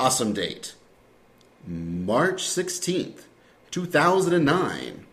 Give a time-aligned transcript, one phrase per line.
[0.00, 0.72] Awesome date.
[1.66, 3.24] March 16th,
[3.70, 5.04] 2009.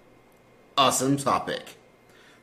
[0.77, 1.75] Awesome topic.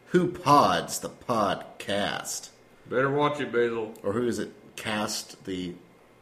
[0.09, 2.51] Who pods the podcast?
[2.87, 3.95] Better watch it, Basil.
[4.03, 4.53] Or who is it?
[4.77, 5.73] Cast the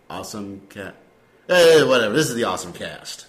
[0.09, 0.95] awesome cat?
[1.49, 2.15] Hey, whatever.
[2.15, 3.27] This is the awesome cast.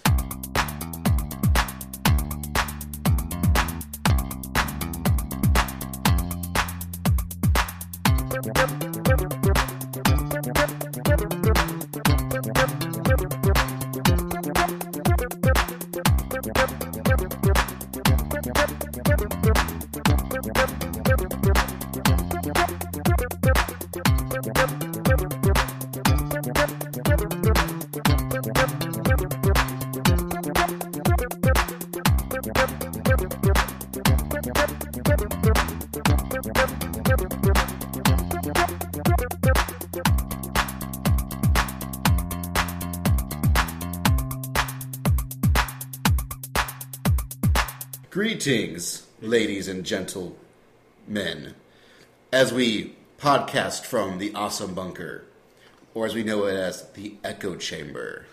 [48.44, 51.55] Greetings, ladies and gentlemen,
[52.33, 55.23] as we podcast from the awesome bunker,
[55.94, 58.25] or as we know it as the echo chamber.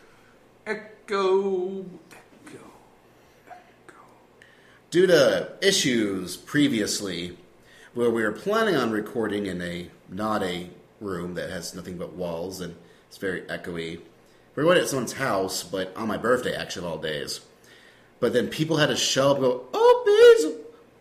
[0.67, 1.85] Echo.
[2.11, 2.71] Echo.
[3.49, 3.95] echo.
[4.91, 7.39] Due to issues previously,
[7.95, 12.15] where we were planning on recording in a not a room that has nothing but
[12.15, 12.75] walls and
[13.07, 14.01] it's very echoey,
[14.57, 17.43] we going at someone's house, but on my birthday, actually, of all days.
[18.21, 20.57] But then people had to show up and go, Oh, Basil,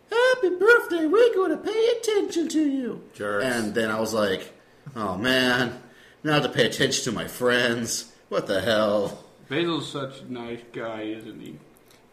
[0.09, 1.05] happy birthday.
[1.05, 3.01] We're going to pay attention to you.
[3.13, 3.45] Jerks.
[3.45, 4.53] And then I was like,
[4.95, 5.81] Oh, man,
[6.23, 8.11] now I have to pay attention to my friends.
[8.29, 9.23] What the hell?
[9.49, 11.57] Basil's such a nice guy, isn't he?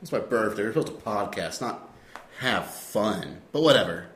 [0.03, 0.63] It's my birthday.
[0.65, 1.89] We're supposed to podcast, not
[2.41, 3.43] have fun.
[3.53, 4.07] But whatever.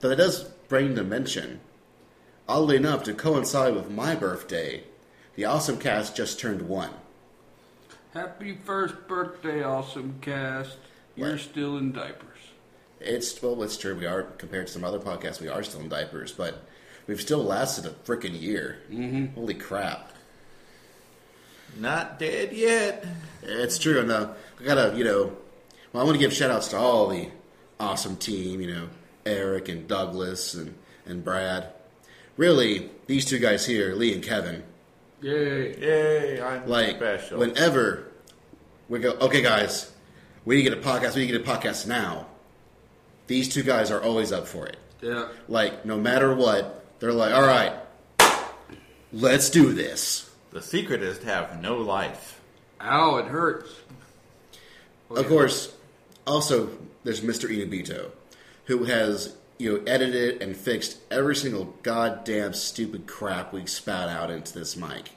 [0.00, 1.60] Though it does bring to mention,
[2.48, 4.84] oddly enough, to coincide with my birthday,
[5.36, 6.90] the Awesome Cast just turned one.
[8.12, 10.76] Happy first birthday, awesome cast.
[11.16, 11.40] You're What?
[11.40, 12.26] still in diapers.
[13.00, 13.94] It's well, it's true.
[13.96, 15.40] We are compared to some other podcasts.
[15.40, 16.62] We are still in diapers, but
[17.06, 18.78] we've still lasted a freaking year.
[18.90, 19.34] Mm-hmm.
[19.34, 20.12] Holy crap!
[21.78, 23.06] Not dead yet.
[23.42, 24.00] It's true.
[24.00, 25.36] And uh, I gotta, you know,
[25.92, 27.28] well, I want to give shout outs to all the
[27.78, 28.60] awesome team.
[28.60, 28.88] You know,
[29.24, 30.74] Eric and Douglas and
[31.06, 31.72] and Brad.
[32.36, 34.62] Really, these two guys here, Lee and Kevin.
[35.22, 35.78] Yay.
[35.78, 37.38] Yay, I'm Like special.
[37.38, 38.09] whenever
[38.90, 39.90] we go, okay, guys,
[40.44, 41.14] we need to get a podcast.
[41.14, 42.26] We need to get a podcast now.
[43.26, 44.76] These two guys are always up for it.
[45.00, 45.28] Yeah.
[45.48, 47.72] Like no matter what, they're like, all right,
[49.12, 50.30] let's do this.
[50.52, 52.40] the secret is to have no life.
[52.80, 53.70] Ow, it hurts.
[55.10, 55.28] Oh, Of yeah.
[55.28, 55.74] course,
[56.26, 56.70] also
[57.04, 57.48] there's Mr.
[57.48, 58.10] Inubito,
[58.66, 64.30] who has you know edited and fixed every single goddamn stupid crap we spat out
[64.30, 65.10] into this mic.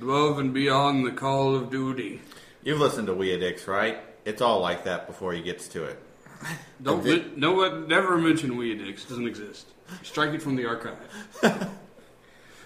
[0.00, 2.20] Above and beyond the call of duty.
[2.66, 3.98] You've listened to We Addicts, right?
[4.24, 6.02] It's all like that before he gets to it.
[6.82, 9.04] Don't then- men- no one never mention we addicts.
[9.04, 9.68] Doesn't exist.
[10.02, 10.98] Strike it from the archive.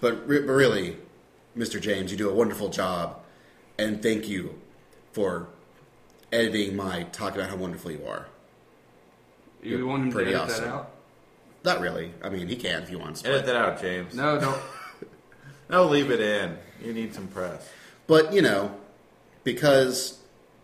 [0.01, 0.97] But, re- but really,
[1.55, 1.79] Mr.
[1.79, 3.21] James, you do a wonderful job,
[3.79, 4.59] and thank you
[5.13, 5.49] for
[6.33, 8.27] editing my talk about how wonderful you are.
[9.63, 10.65] You You're want him to pretty edit awesome.
[10.65, 10.91] that out?
[11.65, 12.15] Not really.
[12.25, 13.21] I mean, he can if he wants.
[13.21, 13.29] To.
[13.29, 14.15] Edit But, that out, James.
[14.15, 14.59] No, don't.
[15.69, 16.57] No, leave it in.
[16.83, 17.69] You need some press.
[18.07, 18.75] but you know,
[19.45, 20.19] because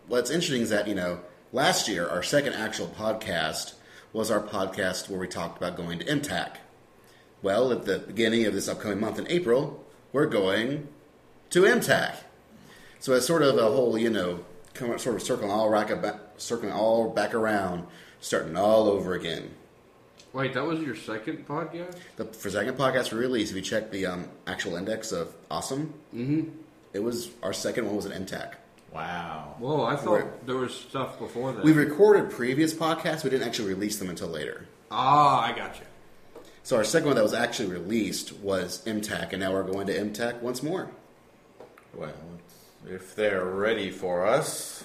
[0.07, 1.19] what's interesting is that you know,
[1.51, 3.73] last year our second actual podcast
[4.13, 6.55] was our podcast where we talked about going to MTAC.
[7.41, 10.87] Well, at the beginning of this upcoming month in April, we're going
[11.51, 12.15] to MTAC.
[12.99, 14.43] So it's sort of a whole, you know,
[14.97, 17.85] sort of circling all back, circling all back around,
[18.19, 19.51] starting all over again.
[20.33, 21.97] Wait, that was your second podcast?
[22.15, 25.93] The for second podcast we released, if you check the um, actual index of awesome,
[26.13, 26.49] mm-hmm.
[26.93, 28.53] it was our second one was an MTAC.
[28.93, 29.55] Wow.
[29.59, 31.63] Whoa, I thought Where- there was stuff before that.
[31.63, 34.65] We recorded previous podcasts, we didn't actually release them until later.
[34.91, 35.85] ah, I got you.
[36.63, 39.93] So our second one that was actually released was MTAC, and now we're going to
[39.97, 40.89] MTAC once more.
[41.93, 42.13] Well,
[42.85, 44.83] if they're ready for us,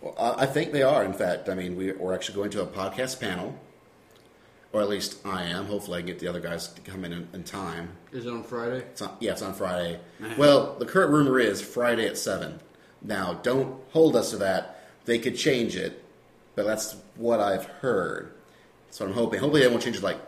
[0.00, 1.04] Well, I I think they are.
[1.04, 3.58] In fact, I mean, we, we're actually going to a podcast panel,
[4.72, 5.66] or at least I am.
[5.66, 7.90] Hopefully, I can get the other guys to come in in, in time.
[8.12, 8.78] Is it on Friday?
[8.78, 9.98] It's on, yeah, it's on Friday.
[10.38, 12.60] Well, the current rumor is Friday at seven.
[13.02, 14.84] Now, don't hold us to that.
[15.04, 16.04] They could change it,
[16.54, 18.32] but that's what I've heard.
[18.90, 19.40] So I'm hoping.
[19.40, 20.18] Hopefully, they won't change it like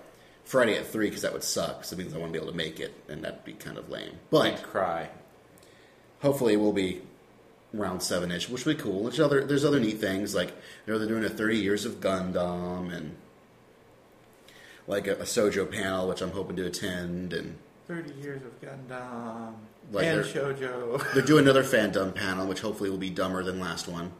[0.45, 1.79] Friday at three because that would suck.
[1.79, 3.91] Because it means I won't be able to make it, and that'd be kind of
[3.91, 4.19] lame.
[4.31, 5.11] But I'd cry.
[6.21, 7.03] hopefully, it will be
[7.73, 9.05] round seven ish, which would be cool.
[9.05, 10.49] There's other there's other neat things like
[10.87, 13.17] you know they're doing a 30 years of Gundam and
[14.87, 17.59] like a, a Sojo panel, which I'm hoping to attend, and
[17.89, 19.55] 30 years of Gundam.
[19.91, 21.13] Like and they're- Shoujo.
[21.15, 24.13] They're doing another fandom panel, which hopefully will be dumber than last one.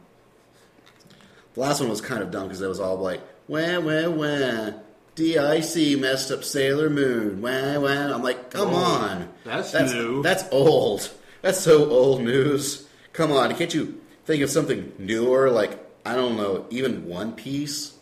[1.53, 4.71] The last one was kind of dumb because it was all like, wah, wah, wah.
[5.15, 7.41] DIC messed up Sailor Moon.
[7.41, 8.13] Wah, wah.
[8.15, 9.29] I'm like, come Oh, on.
[9.45, 10.23] that's that's new.
[10.23, 11.11] That's old.
[11.43, 12.87] That's so old news.
[13.13, 13.53] Come on.
[13.55, 15.51] Can't you think of something newer?
[15.51, 17.93] Like, I don't know, even One Piece?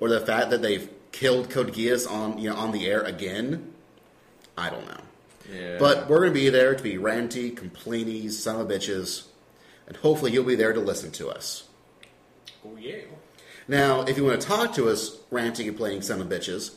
[0.00, 3.72] Or the fact that they've killed Code Geass on, you know, on the air again?
[4.56, 5.00] I don't know.
[5.52, 5.76] Yeah.
[5.78, 9.26] But we're going to be there to be ranty, complainy, son of bitches,
[9.86, 11.68] and hopefully you'll be there to listen to us.
[12.64, 13.02] Oh yeah.
[13.66, 16.74] Now, if you want to talk to us, ranting and complaining son of bitches,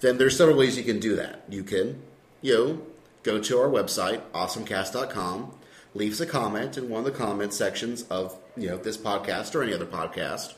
[0.00, 1.42] then there's several ways you can do that.
[1.48, 2.02] You can,
[2.40, 2.82] you know,
[3.24, 5.52] go to our website, awesomecast.com,
[5.94, 9.54] leave us a comment in one of the comment sections of, you know, this podcast
[9.54, 10.54] or any other podcast.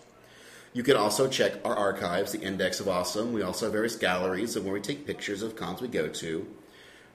[0.73, 3.33] You can also check our archives, the Index of Awesome.
[3.33, 6.47] We also have various galleries of where we take pictures of cons we go to,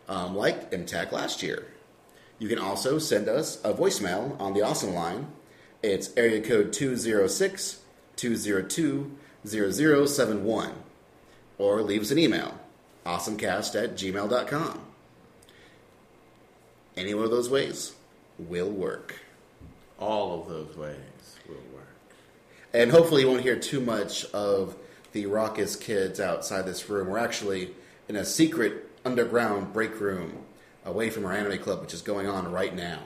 [0.07, 1.65] um, like MTAC last year.
[2.39, 5.27] You can also send us a voicemail on the Awesome line.
[5.81, 7.79] It's area code 206
[8.15, 10.73] 202 0071.
[11.57, 12.59] Or leave us an email,
[13.05, 14.81] awesomecast at gmail.com.
[16.97, 17.93] Any one of those ways
[18.37, 19.15] will work.
[19.99, 21.85] All of those ways will work.
[22.73, 24.75] And hopefully, you won't hear too much of
[25.13, 27.07] the raucous kids outside this room.
[27.07, 27.71] We're actually
[28.09, 30.39] in a secret underground break room
[30.83, 32.99] away from our anime club, which is going on right now.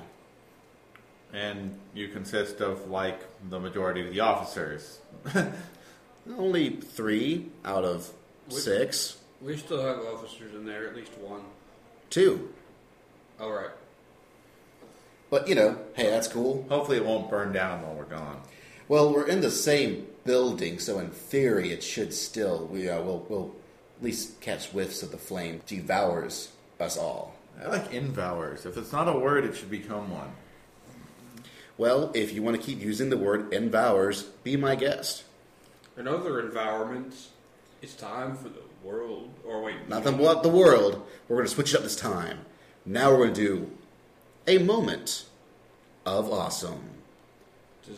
[1.33, 3.19] And you consist of, like,
[3.49, 4.99] the majority of the officers.
[6.37, 8.11] Only three out of
[8.47, 9.17] Which- six.
[9.41, 11.41] We still have officers in there, at least one.
[12.09, 12.49] Two.
[13.39, 13.69] All right.
[15.29, 16.65] But, you know, hey, that's cool.
[16.69, 18.41] Hopefully it won't burn down while we're gone.
[18.89, 23.25] Well, we're in the same building, so in theory, it should still, we, uh, we'll,
[23.29, 23.55] we'll
[23.99, 27.35] at least catch whiffs of the flame devours us all.
[27.61, 28.65] I like invowers.
[28.65, 30.31] If it's not a word, it should become one.
[31.77, 35.23] Well, if you want to keep using the word envours, be my guest.
[35.97, 37.29] In other environments,
[37.81, 39.33] it's time for the world.
[39.45, 41.05] Or wait, Nothing but the world.
[41.27, 42.39] We're going to switch it up this time.
[42.85, 43.71] Now we're going to do
[44.47, 45.25] a moment
[46.05, 46.83] of awesome.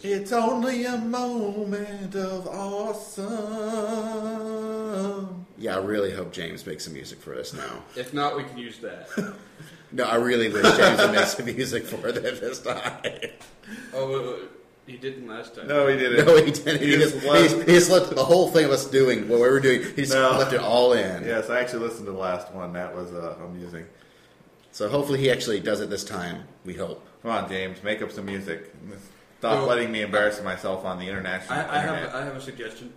[0.01, 3.31] It's only a moment of awesome.
[5.61, 7.83] Yeah, I really hope James makes some music for us now.
[7.95, 9.07] If not, we can use that.
[9.93, 12.93] No, I really wish James would make some music for it this time.
[13.93, 14.49] oh, wait, wait,
[14.87, 15.67] he didn't last time.
[15.67, 16.25] No, he didn't.
[16.25, 16.79] No, he didn't.
[16.79, 19.27] He, He just, just he, left- he just left the whole thing of us doing
[19.27, 19.81] what we were doing.
[19.83, 20.31] He just No.
[20.37, 21.25] left it all in.
[21.25, 22.71] Yes, I actually listened to the last one.
[22.71, 23.85] That was uh, amusing.
[24.71, 26.45] So hopefully he actually does it this time.
[26.63, 27.05] We hope.
[27.21, 28.73] Come on, James, make up some music.
[29.39, 32.03] Stop Well- letting me embarrass myself on the international I, I internet.
[32.11, 32.93] have I have a suggestion.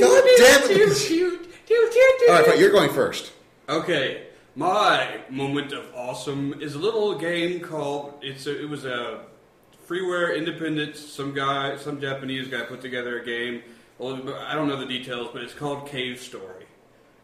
[0.00, 0.70] God damn it!
[2.28, 3.32] All right, fine, you're going first.
[3.68, 8.14] Okay, my moment of awesome is a little game called.
[8.22, 9.20] It's a, it was a
[9.88, 10.96] freeware independent.
[10.96, 13.62] Some guy, some Japanese guy, put together a game.
[13.98, 16.66] Well, I don't know the details, but it's called Cave Story.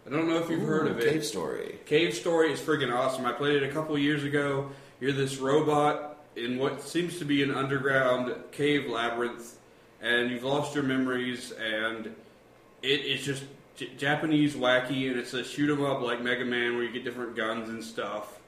[0.07, 1.11] I don't know if you've heard of it.
[1.11, 1.81] Cave story.
[1.85, 3.27] Cave Story is friggin' awesome.
[3.27, 4.71] I played it a couple years ago.
[5.01, 9.59] You're this robot in what seems to be an underground cave labyrinth,
[10.07, 12.15] and you've lost your memories, and it,
[12.83, 13.43] it's just
[13.77, 17.05] J- Japanese wacky, and it's a shoot 'em up like Mega Man where you get
[17.05, 18.39] different guns and stuff.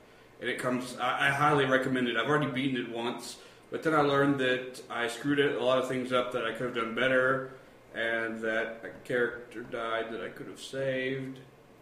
[0.41, 0.97] And it comes.
[1.01, 2.17] I, I highly recommend it.
[2.17, 3.39] I've already beaten it once,
[3.73, 6.53] but then I learned that I screwed it a lot of things up that I
[6.53, 7.51] could have done better,
[7.95, 11.39] and that a character died that I could have saved.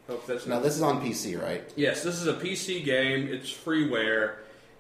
[0.09, 1.71] Hope that's Now not this is on PC, right?
[1.77, 3.29] Yes, this is a PC game.
[3.29, 4.37] It's freeware,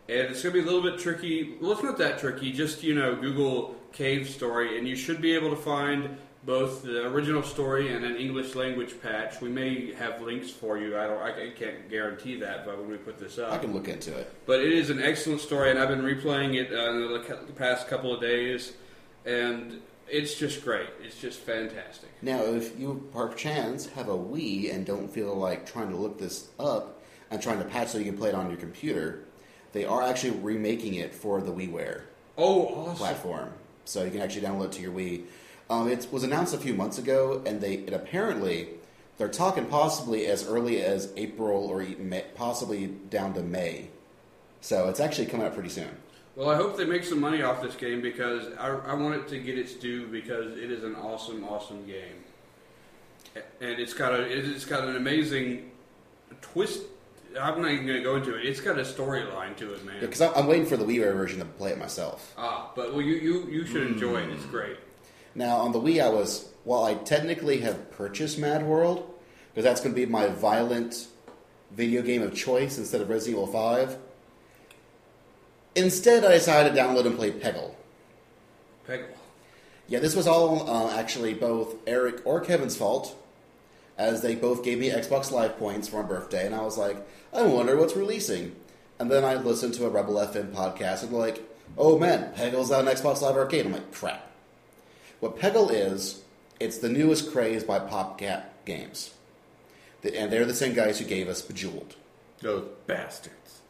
[0.08, 1.56] and it's going to be a little bit tricky.
[1.60, 2.52] Well, it's not that tricky.
[2.52, 7.06] Just you know, Google Cave Story, and you should be able to find both the
[7.08, 9.40] original story and an English language patch.
[9.40, 10.96] We may have links for you.
[10.98, 11.20] I don't.
[11.20, 14.32] I can't guarantee that, but when we put this up, I can look into it.
[14.46, 17.88] but it is an excellent story, and I've been replaying it uh, in the past
[17.88, 18.74] couple of days,
[19.24, 20.88] and it's just great.
[21.02, 22.10] It's just fantastic.
[22.22, 26.48] Now, if you perchance have a Wii and don't feel like trying to look this
[26.60, 27.02] up
[27.32, 29.24] and trying to patch so you can play it on your computer,
[29.72, 32.02] they are actually remaking it for the WiiWare
[32.38, 32.96] Oh, awesome!
[32.98, 33.52] platform,
[33.86, 35.24] so you can actually download it to your Wii.
[35.70, 38.68] Um, it was announced a few months ago, and they it apparently
[39.18, 43.88] they're talking possibly as early as April or May, possibly down to May.
[44.60, 45.88] So it's actually coming out pretty soon.
[46.34, 49.28] Well, I hope they make some money off this game because I, I want it
[49.28, 52.24] to get its due because it is an awesome, awesome game,
[53.34, 55.70] and it's got a it's got an amazing
[56.42, 56.82] twist.
[57.40, 58.44] I'm not even going to go into it.
[58.46, 60.00] It's got a storyline to it, man.
[60.00, 62.34] Because I'm, I'm waiting for the WiiWare version to play it myself.
[62.38, 64.30] ah, but well, you you you should enjoy it.
[64.30, 64.76] It's great.
[65.34, 69.08] Now on the Wii, I was while I technically have purchased Mad World,
[69.50, 71.06] because that's going to be my violent
[71.70, 73.98] video game of choice instead of Resident Evil 5.
[75.74, 77.74] Instead, I decided to download and play Peggle.
[78.88, 79.08] Peggle.
[79.88, 83.14] Yeah, this was all uh, actually both Eric or Kevin's fault,
[83.98, 86.96] as they both gave me Xbox Live points for my birthday, and I was like,
[87.32, 88.54] I wonder what's releasing.
[88.98, 91.42] And then I listened to a Rebel FM podcast, and like,
[91.76, 93.66] oh man, Peggle's on Xbox Live Arcade.
[93.66, 94.30] I'm like, crap.
[95.20, 96.22] What Peggle is,
[96.60, 99.14] it's the newest craze by PopCap Games,
[100.02, 101.96] and they're the same guys who gave us Bejeweled.
[102.40, 103.60] Those bastards.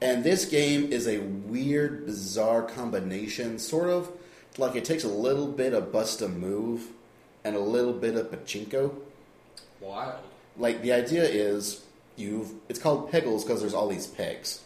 [0.00, 4.10] And this game is a weird, bizarre combination, sort of
[4.56, 6.88] like it takes a little bit of bust a move
[7.44, 8.94] and a little bit of pachinko.
[9.80, 10.20] Wild.
[10.56, 11.84] Like the idea is
[12.16, 14.60] you've it's called peggles because there's all these pegs.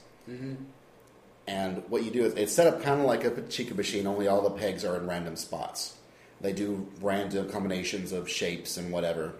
[1.46, 4.28] And what you do is it's set up kind of like a pachinko machine, only
[4.28, 5.96] all the pegs are in random spots.
[6.40, 9.32] They do random combinations of shapes and whatever,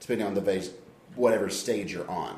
[0.00, 0.70] depending on the vase,
[1.14, 2.36] whatever stage you're on.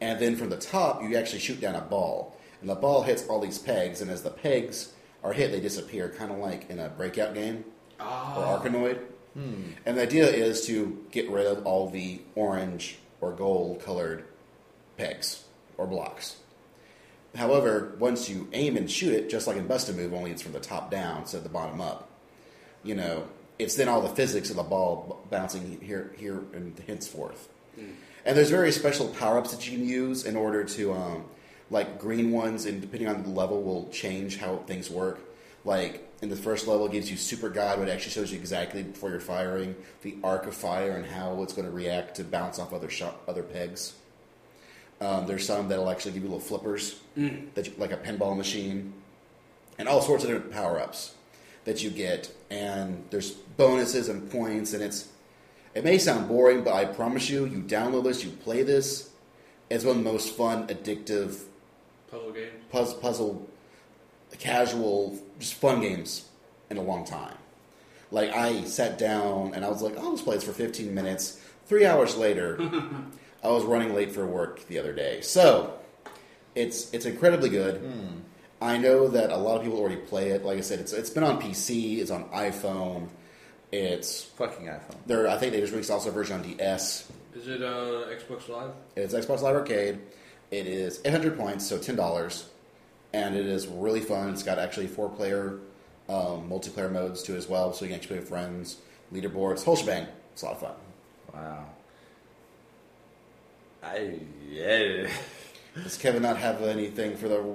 [0.00, 3.26] And then from the top, you actually shoot down a ball, and the ball hits
[3.28, 4.00] all these pegs.
[4.00, 4.92] And as the pegs
[5.22, 7.64] are hit, they disappear, kind of like in a breakout game
[8.00, 8.36] Ah.
[8.36, 8.98] or Arkanoid.
[9.34, 14.24] And the idea is to get rid of all the orange or gold colored
[14.96, 15.44] pegs
[15.76, 16.36] or blocks.
[17.34, 20.42] However, once you aim and shoot it, just like in Bust a Move, only it's
[20.42, 22.08] from the top down instead of the bottom up.
[22.84, 23.26] You know,
[23.58, 27.48] it's then all the physics of the ball bouncing here, here, and henceforth.
[28.24, 31.24] And there's very special power ups that you can use in order to, um,
[31.70, 35.18] like green ones, and depending on the level, will change how things work.
[35.64, 38.82] Like in the first level, gives you Super Guide, but it actually shows you exactly
[38.82, 42.58] before you're firing the arc of fire and how it's going to react to bounce
[42.58, 43.94] off other shot, other pegs.
[45.00, 48.94] Um, there's some that'll actually give you little flippers, that you, like a pinball machine,
[49.78, 51.14] and all sorts of different power ups
[51.64, 52.32] that you get.
[52.50, 55.08] And there's bonuses and points, and it's
[55.74, 59.10] it may sound boring, but I promise you, you download this, you play this,
[59.68, 61.40] it's one of the most fun, addictive
[62.08, 62.50] Puzzle game.
[62.70, 63.48] puzzle, puzzle
[64.38, 66.28] casual, just fun games
[66.70, 67.36] in a long time.
[68.10, 71.40] Like I sat down and I was like, I'll just play this for 15 minutes.
[71.66, 72.58] Three hours later,
[73.42, 75.20] I was running late for work the other day.
[75.22, 75.78] So
[76.54, 77.82] it's it's incredibly good.
[78.60, 80.44] I know that a lot of people already play it.
[80.44, 83.08] Like I said, it's it's been on PC, it's on iPhone,
[83.72, 84.96] it's Fucking iPhone.
[85.06, 85.28] there.
[85.28, 87.10] I think they just released also a version on DS.
[87.34, 88.70] Is it uh, Xbox Live?
[88.96, 89.98] It's Xbox Live Arcade.
[90.52, 92.48] It is 800 points, so ten dollars,
[93.14, 94.30] and it is really fun.
[94.30, 95.60] It's got actually four player
[96.08, 98.78] um, multiplayer modes too as well, so you can actually play with friends,
[99.12, 100.08] leaderboards, whole shebang.
[100.32, 100.74] It's a lot of fun.
[101.32, 101.66] Wow.
[103.82, 104.18] I
[104.50, 105.08] yeah.
[105.80, 107.54] Does Kevin not have anything for the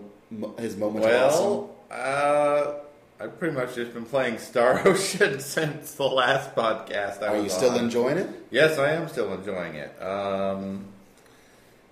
[0.62, 1.06] his moment?
[1.06, 2.74] Well, uh,
[3.20, 7.22] I've pretty much just been playing Star Ocean since the last podcast.
[7.22, 7.84] I are you still on.
[7.84, 8.30] enjoying it?
[8.50, 10.02] Yes, I am still enjoying it.
[10.02, 10.86] Um,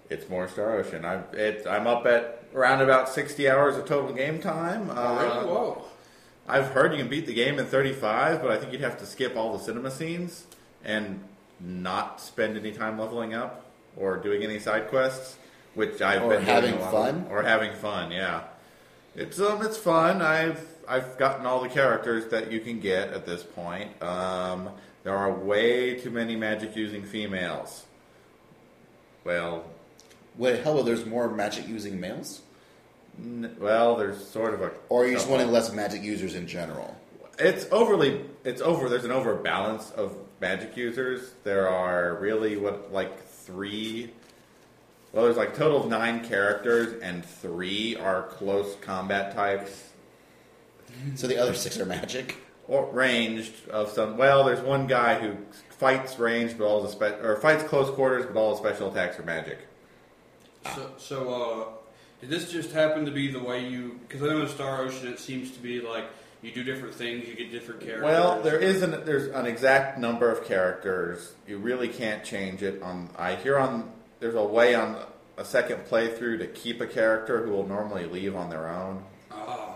[0.09, 1.03] it's more Star Ocean.
[1.03, 4.89] I'm it, I'm up at around about sixty hours of total game time.
[4.93, 5.29] Oh, really?
[5.37, 5.85] Uh, Whoa.
[6.47, 9.05] I've heard you can beat the game in 35, but I think you'd have to
[9.05, 10.45] skip all the cinema scenes
[10.81, 11.19] and
[11.59, 13.65] not spend any time leveling up
[13.97, 15.35] or doing any side quests,
[15.73, 17.15] which I've Or been doing having fun?
[17.25, 18.11] of, or having fun.
[18.11, 18.43] Yeah,
[19.13, 20.21] it's um it's fun.
[20.21, 24.01] I've I've gotten all the characters that you can get at this point.
[24.01, 24.69] Um,
[25.03, 27.83] there are way too many magic using females.
[29.25, 29.65] Well,
[30.37, 32.41] Wait, hell, there's more magic using males,
[33.17, 36.47] n- well, there's sort of a or are you just wanting less magic users in
[36.47, 36.95] general?
[37.39, 38.25] It's overly.
[38.43, 38.89] It's over.
[38.89, 41.33] There's an overbalance of magic users.
[41.43, 44.11] There are really what like three.
[45.13, 49.89] Well, there's like total of nine characters, and three are close combat types
[51.15, 52.37] So the other six are magic.
[52.67, 54.17] or ranged of some.
[54.17, 55.37] Well, there's one guy who
[55.69, 59.17] fights ranged, but all the spe- or fights close quarters, but all the special attacks
[59.19, 59.59] are magic.
[60.75, 61.65] So, so uh,
[62.21, 63.99] did this just happen to be the way you?
[64.07, 66.05] Because I know in Star Ocean it seems to be like
[66.41, 68.03] you do different things, you get different characters.
[68.03, 71.33] Well, there is an there's an exact number of characters.
[71.47, 72.81] You really can't change it.
[72.81, 74.97] On I hear on there's a way on
[75.37, 79.75] a second playthrough to keep a character who will normally leave on their own, Ah,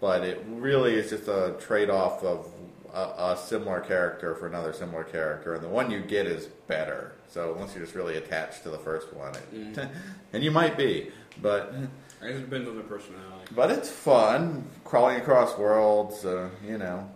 [0.00, 2.46] but it really is just a trade off of
[2.94, 7.12] a, a similar character for another similar character, and the one you get is better.
[7.32, 9.88] So unless you're just really attached to the first one, it,
[10.34, 11.10] and you might be,
[11.40, 11.74] but
[12.20, 13.46] I guess it depends on the personality.
[13.56, 16.26] but it's fun crawling across worlds.
[16.26, 17.08] Uh, you know.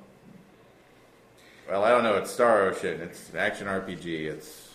[1.68, 2.14] Well, I don't know.
[2.14, 3.00] It's Star Ocean.
[3.02, 4.06] It's an action RPG.
[4.24, 4.70] It's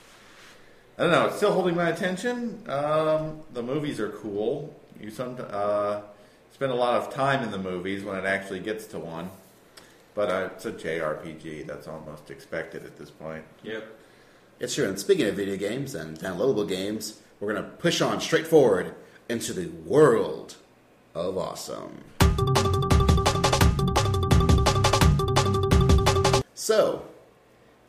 [1.00, 1.26] I don't know.
[1.26, 2.64] It's still holding my attention.
[2.70, 4.76] Um, the movies are cool.
[5.00, 6.02] You some uh,
[6.54, 9.32] spend a lot of time in the movies when it actually gets to one.
[10.14, 11.66] But uh, it's a JRPG.
[11.66, 13.44] That's almost expected at this point.
[13.64, 13.88] Yep.
[14.62, 14.88] It's true.
[14.88, 18.94] And speaking of video games and downloadable games, we're going to push on straight forward
[19.28, 20.56] into the world
[21.16, 22.04] of awesome.
[26.54, 27.06] So,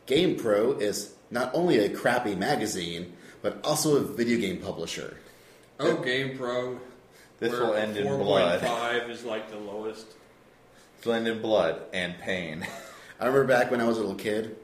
[0.07, 3.13] GamePro is not only a crappy magazine,
[3.43, 5.19] but also a video game publisher.
[5.79, 6.81] Oh, Game Pro.
[7.39, 8.63] This will end in blood.
[8.63, 10.07] 4.5 is like the lowest.
[10.97, 12.67] It's will end in blood and pain.
[13.21, 14.57] I remember back when I was a little kid,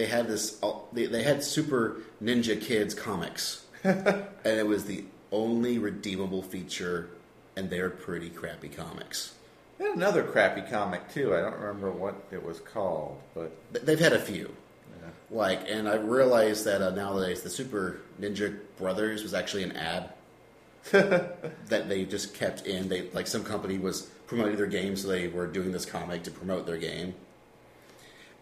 [0.00, 0.58] they had this.
[0.94, 7.10] They, they had Super Ninja Kids comics, and it was the only redeemable feature,
[7.54, 9.34] and they're pretty crappy comics.
[9.76, 11.34] They had another crappy comic too.
[11.36, 14.54] I don't remember what it was called, but They've had a few,
[15.02, 15.08] yeah.
[15.30, 20.14] like, and I realized that uh, nowadays the Super Ninja Brothers was actually an ad
[20.92, 22.88] that they just kept in.
[22.88, 26.30] They like some company was promoting their game, so they were doing this comic to
[26.30, 27.12] promote their game.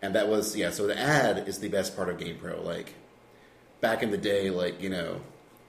[0.01, 0.71] And that was yeah.
[0.71, 2.61] So the ad is the best part of Game Pro.
[2.63, 2.95] Like
[3.81, 5.21] back in the day, like you know,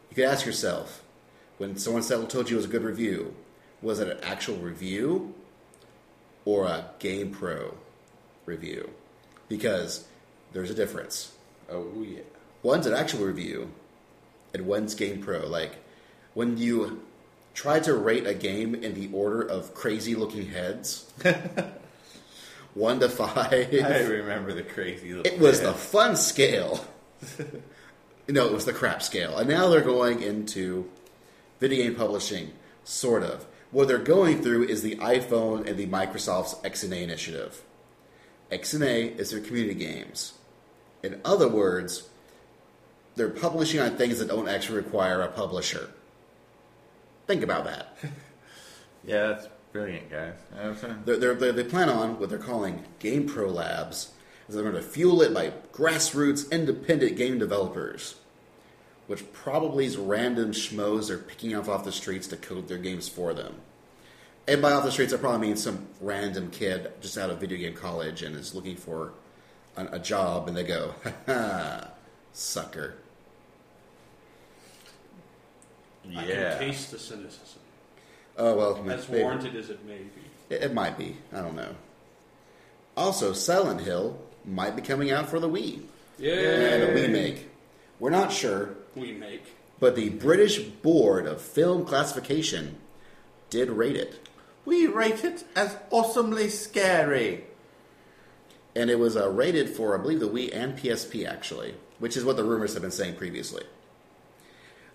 [0.09, 1.03] you could ask yourself
[1.57, 3.35] when someone said told you it was a good review,
[3.81, 5.33] was it an actual review
[6.45, 7.75] or a Game Pro
[8.45, 8.89] review?
[9.47, 10.07] Because
[10.53, 11.33] there's a difference.
[11.69, 12.21] oh yeah.
[12.61, 13.71] One's an actual review,
[14.53, 15.47] and one's Game Pro.
[15.47, 15.77] Like
[16.33, 17.01] when you
[17.53, 21.11] try to rate a game in the order of crazy looking heads,
[22.79, 23.51] one to five.
[23.73, 25.13] I remember the crazy.
[25.13, 26.85] Little It was the fun scale.
[28.27, 29.37] no, it was the crap scale.
[29.37, 30.89] And now they're going into
[31.59, 33.45] video game publishing, sort of.
[33.71, 37.61] What they're going through is the iPhone and the Microsoft's XNA initiative.
[38.51, 40.33] XNA is their community games.
[41.03, 42.09] In other words,
[43.15, 45.91] they're publishing on things that don't actually require a publisher.
[47.27, 47.97] Think about that.
[49.05, 50.33] Yeah, that's brilliant, guys.
[50.59, 54.11] I was saying- They're, they're, they they plan on what they're calling Game Pro Labs.
[54.47, 58.15] Is they're going to fuel it by grassroots independent game developers,
[59.05, 63.07] which probably is random schmoes they're picking up off the streets to code their games
[63.07, 63.55] for them.
[64.47, 67.59] And by off the streets, I probably mean some random kid just out of video
[67.59, 69.13] game college and is looking for
[69.77, 71.87] a, a job, and they go, ha ha,
[72.33, 72.95] sucker.
[76.17, 76.49] I Yeah.
[76.57, 77.61] can taste the cynicism.
[78.39, 80.55] Oh, well, As maybe- warranted as it may be.
[80.55, 81.17] It, it might be.
[81.33, 81.75] I don't know.
[82.97, 85.81] Also, Silent Hill might be coming out for the Wii.
[86.17, 86.33] Yeah.
[86.33, 87.49] And a remake.
[87.99, 89.43] We're not sure, We make.
[89.79, 92.77] but the British Board of Film Classification
[93.49, 94.25] did rate it.
[94.65, 97.43] We rate it as awesomely scary.
[98.75, 102.23] And it was uh, rated for, I believe, the Wii and PSP, actually, which is
[102.23, 103.63] what the rumors have been saying previously.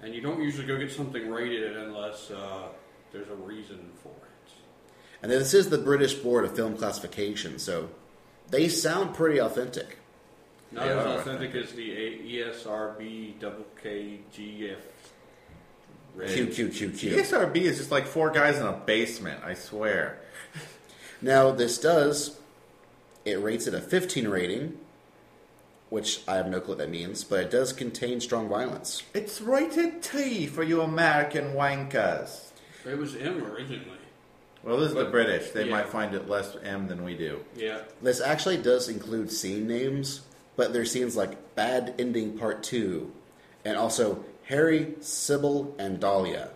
[0.00, 2.68] And you don't usually go get something rated unless uh,
[3.14, 4.52] there's a reason for it.
[5.22, 7.88] And this is the British Board of Film Classification, so
[8.50, 9.96] they sound pretty authentic.
[10.72, 14.76] Not Yeah, as authentic as the A- E ESRB double KGF.
[16.28, 16.46] Q.
[16.48, 17.16] Q, Q, Q.
[17.16, 19.42] ESRB is just like four guys in a basement.
[19.44, 20.18] I swear.
[21.22, 22.38] Now, this does,
[23.24, 24.76] it rates it a 15 rating,
[25.88, 29.02] which I have no clue what that means, but it does contain strong violence.
[29.14, 32.50] It's rated T for you American wankers.
[32.86, 33.90] It was M originally.
[34.62, 35.50] Well, this is the British.
[35.50, 35.70] They yeah.
[35.70, 37.40] might find it less M than we do.
[37.56, 37.80] Yeah.
[38.02, 40.22] This actually does include scene names,
[40.56, 43.12] but there's scenes like Bad Ending Part 2,
[43.66, 46.48] and also Harry, Cybil, and Dahlia.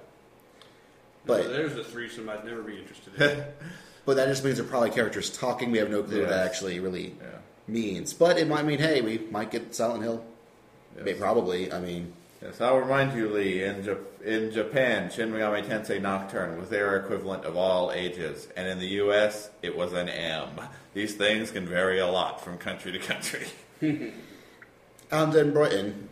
[1.26, 3.44] But But there's a threesome I'd never be interested in.
[4.06, 5.70] but that just means they're probably characters talking.
[5.70, 7.38] We have no clue what that actually really Yeah.
[7.66, 8.14] means.
[8.14, 10.24] But it might mean, hey, we might get Silent Hill.
[10.96, 11.04] Yes.
[11.04, 11.70] May- Probably.
[11.70, 13.64] I mean, Yes, I'll remind you, Lee.
[13.64, 18.68] In, Jap- in Japan, Shin Megami Tensei Nocturne was their equivalent of all ages, and
[18.68, 20.48] in the U.S., it was an M.
[20.94, 23.48] These things can vary a lot from country to country.
[25.10, 26.10] And in Britain,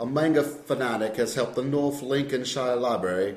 [0.00, 3.34] a manga fanatic has helped the North Lincolnshire Library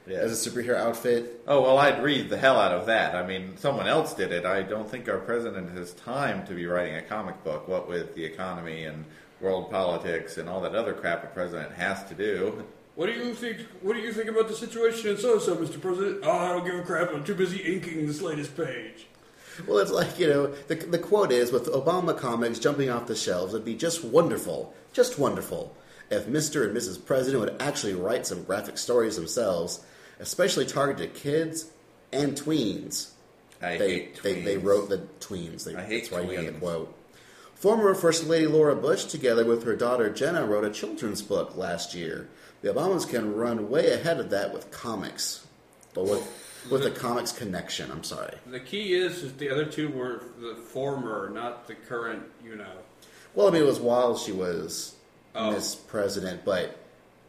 [0.08, 0.24] Yes.
[0.24, 1.44] as a superhero outfit?
[1.48, 3.16] oh well, I'd read the hell out of that.
[3.16, 4.46] I mean, someone else did it.
[4.46, 7.68] I don't think our president has time to be writing a comic book.
[7.68, 9.06] What with the economy and
[9.42, 12.66] world politics and all that other crap a president has to do.
[12.96, 13.60] What do you think?
[13.82, 15.80] What do you think about the situation in so so, Mr.
[15.80, 16.22] President?
[16.24, 17.14] Oh, I don't give a crap.
[17.14, 19.08] I'm too busy inking this latest page.
[19.68, 23.16] Well, it's like, you know, the, the quote is with Obama comics jumping off the
[23.16, 25.76] shelves, it'd be just wonderful, just wonderful
[26.10, 26.66] if Mr.
[26.66, 27.04] and Mrs.
[27.04, 29.84] President would actually write some graphic stories themselves,
[30.20, 31.72] especially targeted to kids
[32.12, 33.12] and tweens.
[33.62, 35.64] I they, hate they, they wrote the tweens.
[35.64, 36.60] They, I hate that's why you got the tweens.
[36.60, 36.94] quote.
[37.56, 41.96] Former First Lady Laura Bush, together with her daughter Jenna, wrote a children's book last
[41.96, 42.30] year.
[42.62, 45.46] The Obamas can run way ahead of that with comics,
[45.94, 47.90] but with with the comics connection.
[47.92, 48.36] I'm sorry.
[48.46, 52.24] The key is, is the other two were the former, not the current.
[52.44, 52.74] You know.
[53.34, 54.94] Well, I mean, it was while she was
[55.36, 55.52] Oh.
[55.52, 56.76] Miss President, but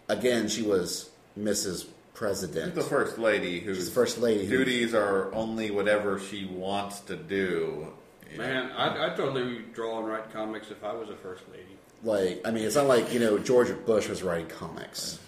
[0.08, 1.86] again, she was Mrs.
[2.18, 2.74] President.
[2.74, 4.44] the first lady whose She's the first lady.
[4.44, 7.92] who- duties are only whatever she wants to do.
[8.32, 8.44] You know?
[8.44, 11.76] Man, I'd, I'd totally draw and write comics if I was a first lady.
[12.02, 15.20] Like, I mean, it's not like you know George Bush was writing comics.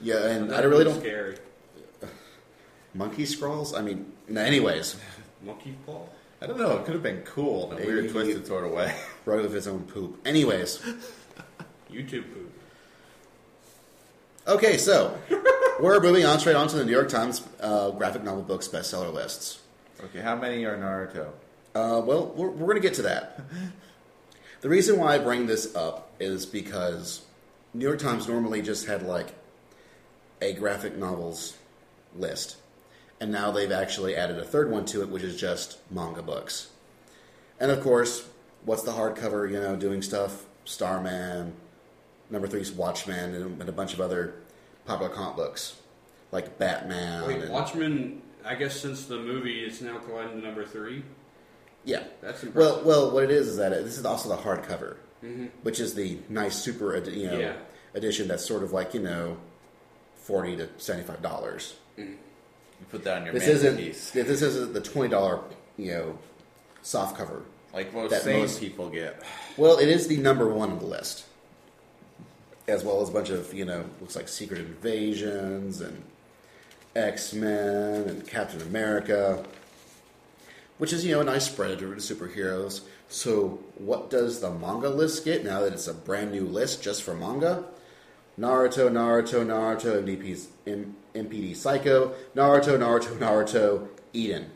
[0.00, 1.36] Yeah, and I That'd really be don't Scary.
[2.94, 3.74] monkey scrawls.
[3.74, 4.96] I mean, no, anyways,
[5.44, 6.02] Monkey paw.
[6.40, 6.78] I don't know.
[6.78, 8.94] It could have been cool in a weird, Maybe- twisted sort of way.
[9.26, 10.18] wrote with his own poop.
[10.26, 10.78] Anyways,
[11.92, 12.52] YouTube poop.
[14.46, 15.18] Okay, so
[15.80, 19.12] we're moving on straight on to the New York Times uh, graphic novel books bestseller
[19.12, 19.60] lists.
[20.04, 21.28] Okay, how many are Naruto?
[21.74, 23.40] Uh, well, we're, we're going to get to that.
[24.60, 27.22] The reason why I bring this up is because
[27.74, 29.34] New York Times normally just had like
[30.40, 31.56] a graphic novels
[32.14, 32.56] list,
[33.20, 36.70] and now they've actually added a third one to it, which is just manga books.
[37.58, 38.28] And of course,
[38.64, 39.50] what's the hardcover?
[39.50, 40.46] You know, doing stuff.
[40.64, 41.54] Starman,
[42.32, 44.34] number three is Watchmen, and, and a bunch of other
[44.86, 45.76] popular comic books
[46.32, 47.26] like Batman.
[47.28, 48.22] Wait, and- Watchmen.
[48.44, 51.04] I guess since the movie, it's now climbed to number three.
[51.84, 52.02] Yeah.
[52.20, 52.84] That's Well, impressive.
[52.86, 55.46] well, Well, what it is is that it, this is also the hardcover, mm-hmm.
[55.62, 57.52] which is the nice super, you know, Yeah.
[57.94, 59.36] edition that's sort of like you know,
[60.16, 61.76] forty to seventy five dollars.
[61.96, 62.10] Mm-hmm.
[62.14, 64.10] You put that on your This isn't mantelpiece.
[64.10, 65.38] this isn't the twenty dollar
[65.78, 66.18] you know
[66.82, 67.42] soft cover.
[67.72, 69.22] Like most that most- people get.
[69.56, 71.26] Well, it is the number one on the list,
[72.72, 76.02] as well as a bunch of you know looks like Secret Invasions and
[76.96, 79.44] X Men and Captain America,
[80.78, 82.80] which is you know a nice spread of superheroes.
[83.08, 87.02] So, what does the manga list get now that it's a brand new list just
[87.02, 87.64] for manga?
[88.38, 94.50] Naruto, Naruto, Naruto, MDP's, M- MPD Psycho, Naruto, Naruto, Naruto, Eden.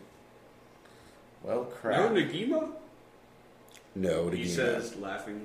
[1.42, 2.10] Well, No crap.
[2.12, 2.70] Negima?
[3.94, 5.42] No, He says, laughing.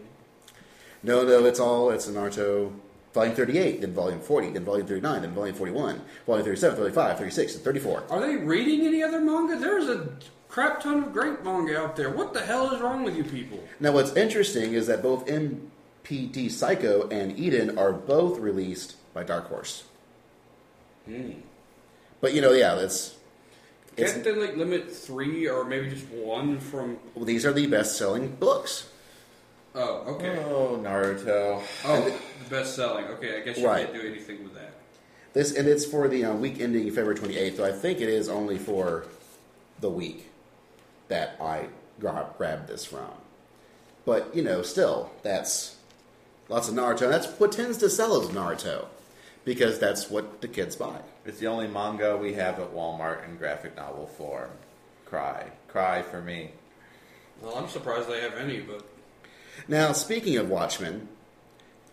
[1.03, 2.71] No, no, it's all it's Naruto
[3.13, 7.55] volume 38, then volume 40, then volume 39, then volume 41, volume 37, 35, 36,
[7.55, 8.03] and 34.
[8.09, 9.57] Are they reading any other manga?
[9.57, 10.09] There's a
[10.47, 12.09] crap ton of great manga out there.
[12.09, 13.63] What the hell is wrong with you people?
[13.79, 19.47] Now, what's interesting is that both MPD Psycho and Eden are both released by Dark
[19.47, 19.83] Horse.
[21.05, 21.31] Hmm.
[22.21, 23.15] But you know, yeah, it's,
[23.97, 26.97] it's Can't they like limit three or maybe just one from?
[27.15, 28.87] well, these are the best-selling books.
[29.73, 30.37] Oh, okay.
[30.49, 31.61] Oh, Naruto.
[31.85, 32.01] Oh,
[32.43, 33.05] the best selling.
[33.05, 33.85] Okay, I guess you Right.
[33.89, 34.73] can't do anything with that.
[35.33, 37.55] This and it's for the uh, week ending February 28th.
[37.57, 39.05] So I think it is only for
[39.79, 40.29] the week
[41.07, 41.67] that I
[41.99, 43.09] gra- grabbed this from.
[44.05, 45.77] But you know, still, that's
[46.49, 47.03] lots of Naruto.
[47.03, 48.87] And that's what tends to sell is Naruto
[49.45, 50.99] because that's what the kids buy.
[51.25, 54.49] It's the only manga we have at Walmart in graphic novel form.
[55.05, 55.45] Cry.
[55.69, 56.51] Cry for me.
[57.41, 58.83] Well, I'm surprised they have any, but
[59.67, 61.07] Now, speaking of Watchmen,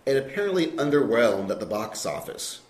[0.06, 2.60] it apparently underwhelmed at the box office.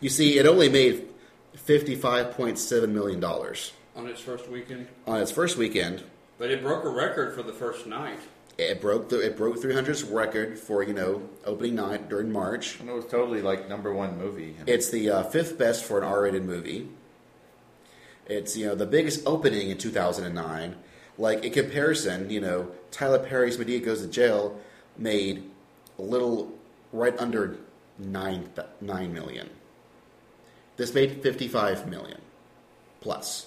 [0.00, 1.08] You see, it only made
[1.56, 4.88] $55.7 million on its first weekend.
[5.06, 6.02] on its first weekend.
[6.38, 8.18] But it broke a record for the first night.
[8.56, 12.78] It broke the it broke 300's record for you know opening night during March.
[12.78, 14.56] And it was totally like number one movie.
[14.66, 16.88] It's the uh, fifth best for an R-rated movie.
[18.26, 20.76] It's you know the biggest opening in 2009.
[21.18, 24.58] Like in comparison, you know Tyler Perry's Madea Goes to Jail
[24.96, 25.48] made
[25.98, 26.52] a little
[26.92, 27.58] right under
[27.98, 28.50] nine
[28.80, 29.50] nine million.
[30.76, 32.20] This made 55 million
[33.00, 33.46] plus.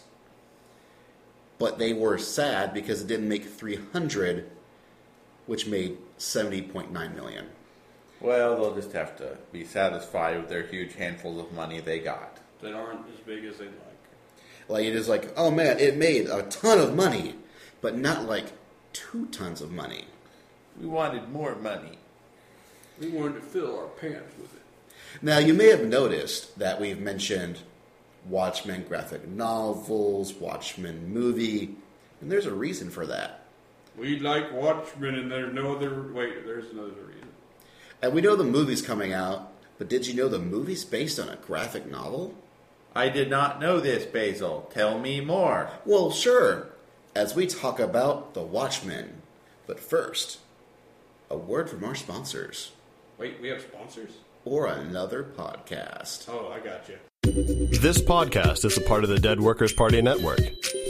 [1.60, 4.48] But they were sad because it didn't make 300,
[5.48, 7.48] which made 70.9 million.
[8.22, 12.38] Well, they'll just have to be satisfied with their huge handfuls of money they got.
[12.62, 13.74] that aren't as big as they'd like.
[14.70, 17.36] Like it is like, oh man, it made a ton of money,
[17.88, 18.52] but not like
[18.92, 20.04] two tons of money.
[20.78, 21.98] We wanted more money.
[23.00, 24.62] We wanted to fill our pants with it.
[25.22, 27.60] Now you may have noticed that we've mentioned
[28.26, 31.78] Watchmen graphic novels, Watchmen movie,
[32.20, 33.46] and there's a reason for that.
[33.98, 36.12] We like Watchmen, and there's no other.
[36.12, 37.30] Wait, there's another reason.
[38.02, 41.30] And we know the movie's coming out, but did you know the movie's based on
[41.30, 42.36] a graphic novel?
[42.94, 44.70] I did not know this, Basil.
[44.74, 45.70] Tell me more.
[45.86, 46.74] Well, sure,
[47.18, 49.24] as we talk about The Watchmen.
[49.66, 50.38] But first,
[51.32, 52.74] a word from our sponsors,
[53.18, 54.12] Wait, we have sponsors?
[54.46, 56.30] or another podcast.
[56.30, 56.98] Oh, I got you.
[57.80, 60.40] This podcast is a part of the Dead Workers Party Network.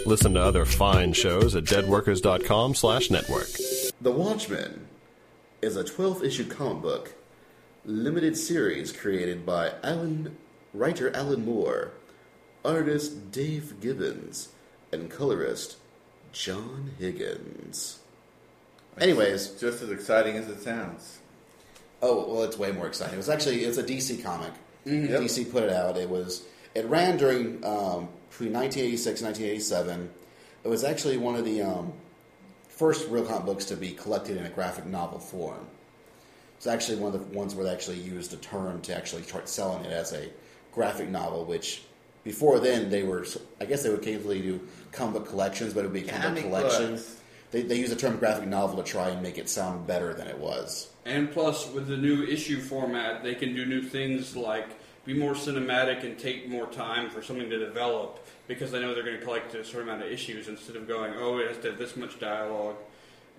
[0.06, 3.48] Listen to other fine shows at deadworkers.com slash network.
[4.02, 4.86] The Watchmen
[5.62, 7.14] is a 12 issue comic book
[7.86, 10.36] limited series created by Alan
[10.74, 11.94] writer Alan Moore,
[12.66, 14.50] artist Dave Gibbons,
[14.92, 15.78] and colorist
[16.32, 18.00] John Higgins.
[19.00, 21.20] Anyways, Just as exciting as it sounds.
[22.02, 23.16] oh well, it's way more exciting.
[23.16, 24.52] It was actually it's a DC comic.
[24.86, 25.22] Yep.
[25.22, 25.98] DC put it out.
[25.98, 30.10] It was it ran during um, between 1986 and 1987.
[30.64, 31.94] It was actually one of the um,
[32.68, 35.66] first real comic books to be collected in a graphic novel form.
[36.58, 39.48] It's actually one of the ones where they actually used a term to actually start
[39.48, 40.30] selling it as a
[40.74, 41.84] graphic novel, which
[42.24, 43.26] before then they were,
[43.62, 44.60] I guess they would occasionally do
[44.98, 47.18] comic book collections, but it would be comic book Comic collections.
[47.52, 50.28] They, they use the term graphic novel to try and make it sound better than
[50.28, 50.90] it was.
[51.06, 54.68] And plus, with the new issue format, they can do new things like
[55.06, 59.04] be more cinematic and take more time for something to develop because they know they're
[59.04, 61.70] going to collect a certain amount of issues instead of going, oh, it has to
[61.70, 62.76] have this much dialogue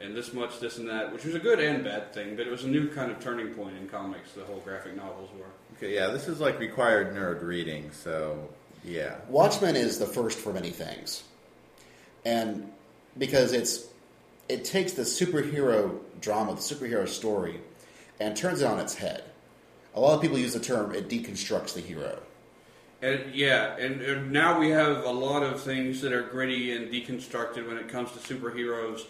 [0.01, 2.51] and this much this and that, which was a good and bad thing, but it
[2.51, 5.47] was a new kind of turning point in comics, the whole graphic novels were.
[5.77, 8.49] Okay, yeah, this is like required nerd reading, so
[8.85, 9.16] yeah.
[9.29, 11.25] Watchmen is the first for many things,
[12.24, 12.70] and
[13.16, 13.88] because it's
[14.48, 17.61] it takes the superhero drama, the superhero story,
[18.20, 19.24] and turns it on its head.
[19.94, 22.20] A lot of people use the term it deconstructs the hero.
[23.00, 26.92] And yeah, and, and now we have a lot of things that are gritty and
[26.92, 29.02] deconstructed when it comes to superheroes.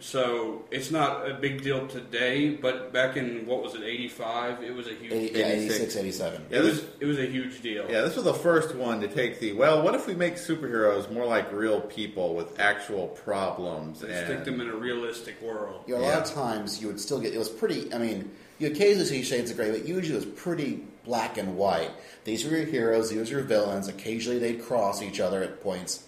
[0.00, 4.62] So it's not a big deal today, but back in what was it, '85?
[4.62, 5.12] It was a huge.
[5.12, 5.74] 80, yeah, 86.
[5.74, 6.46] 86, 87.
[6.50, 7.86] Yeah, It was it was a huge deal.
[7.90, 9.82] yeah, this was the first one to take the well.
[9.82, 14.44] What if we make superheroes more like real people with actual problems And and stick
[14.44, 15.84] them in a realistic world.
[15.86, 17.92] You know, a lot of times you would still get it was pretty.
[17.92, 21.56] I mean, you occasionally see shades of gray, but usually it was pretty black and
[21.56, 21.90] white.
[22.24, 23.88] These were your heroes, these were your villains.
[23.88, 26.04] Occasionally they'd cross each other at points,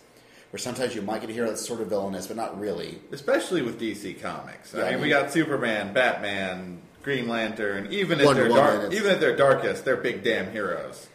[0.53, 2.99] where sometimes you might get a hero that's sort of villainous, but not really.
[3.11, 4.75] especially with DC Comics.
[4.75, 7.89] Yeah, I I mean, we got Superman, Batman, Green Lantern.
[7.91, 11.09] Even at Wonder their Woman, dark, it's- even at their darkest, they're big damn heroes.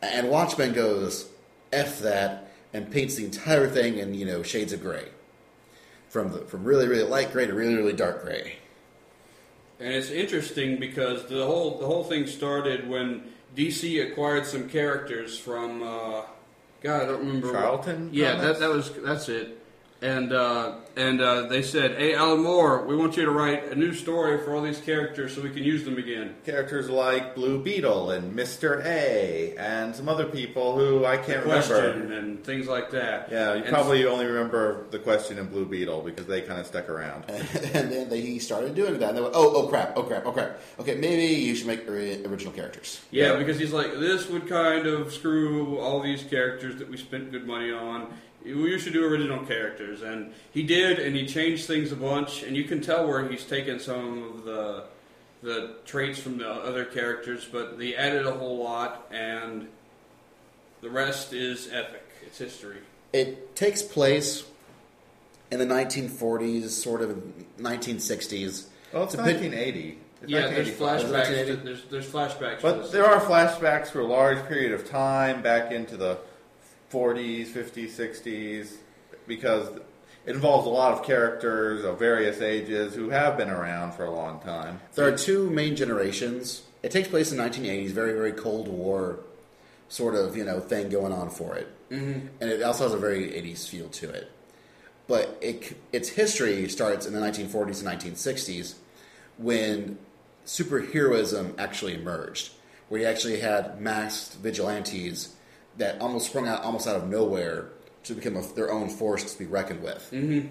[0.00, 1.28] And Watchmen goes
[1.72, 5.08] f that and paints the entire thing in you know shades of gray,
[6.08, 8.56] from the from really really light gray to really really dark gray.
[9.80, 13.22] And it's interesting because the whole the whole thing started when
[13.56, 16.22] DC acquired some characters from uh,
[16.84, 17.50] God, I don't remember.
[17.50, 19.58] Charlton Yeah, that that was that's it.
[20.04, 23.74] And uh, and uh, they said, "Hey, Alan Moore, we want you to write a
[23.74, 27.58] new story for all these characters so we can use them again." Characters like Blue
[27.58, 32.18] Beetle and Mister A, and some other people who I can't Question remember.
[32.18, 33.32] and things like that.
[33.32, 36.66] Yeah, you And probably only remember the question in Blue Beetle because they kind of
[36.66, 37.24] stuck around.
[37.30, 39.08] and then they, he started doing that.
[39.08, 40.60] And they went, oh oh crap, oh crap, oh crap.
[40.80, 43.00] Okay, maybe you should make original characters.
[43.10, 43.38] Yeah, Yeah.
[43.38, 47.46] because he's like, this would kind of screw all these characters that we spent good
[47.46, 48.12] money on.
[48.44, 52.54] You should do original characters, and he did, and he changed things a bunch, and
[52.56, 54.84] you can tell where he's taken some of the
[55.42, 59.68] the traits from the other characters, but they added a whole lot, and
[60.80, 62.02] the rest is epic.
[62.26, 62.78] It's history.
[63.12, 64.44] It takes place
[65.50, 67.10] in the 1940s, sort of
[67.58, 68.66] 1960s.
[68.92, 69.98] Well, it's a bit- 1980.
[70.22, 71.46] It's yeah, there's flashbacks.
[71.46, 72.62] To, there's there's flashbacks.
[72.62, 76.18] But there are flashbacks for a large period of time back into the
[76.94, 78.76] 40s, 50s, 60s,
[79.26, 79.68] because
[80.26, 84.10] it involves a lot of characters of various ages who have been around for a
[84.10, 84.80] long time.
[84.94, 86.62] There are two main generations.
[86.82, 89.18] It takes place in 1980s, very very Cold War
[89.88, 92.26] sort of you know thing going on for it, mm-hmm.
[92.40, 94.30] and it also has a very '80s feel to it.
[95.06, 98.74] But it, its history starts in the 1940s and 1960s
[99.36, 99.98] when
[100.46, 102.52] superheroism actually emerged,
[102.88, 105.33] where you actually had masked vigilantes
[105.78, 107.70] that almost sprung out almost out of nowhere
[108.04, 110.08] to become a, their own force to be reckoned with.
[110.12, 110.48] Mm-hmm.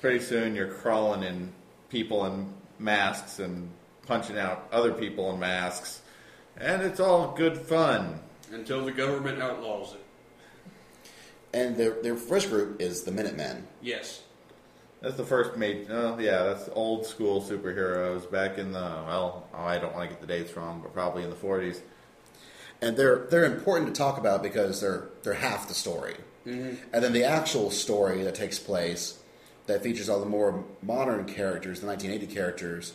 [0.00, 1.52] Pretty soon you're crawling in
[1.88, 3.70] people in masks and
[4.06, 6.02] punching out other people in masks,
[6.56, 8.20] and it's all good fun.
[8.52, 10.00] Until the government outlaws it.
[11.52, 13.66] And their, their first group is the Minutemen.
[13.80, 14.22] Yes.
[15.00, 15.86] That's the first made.
[15.90, 19.48] Oh, yeah, that's old school superheroes back in the well.
[19.54, 21.80] Oh, I don't want to get the dates wrong, but probably in the 40s.
[22.82, 27.12] And they're they're important to talk about because they're they're half the story, and then
[27.12, 29.20] the actual story that takes place
[29.66, 32.92] that features all the more modern characters, the 1980 characters.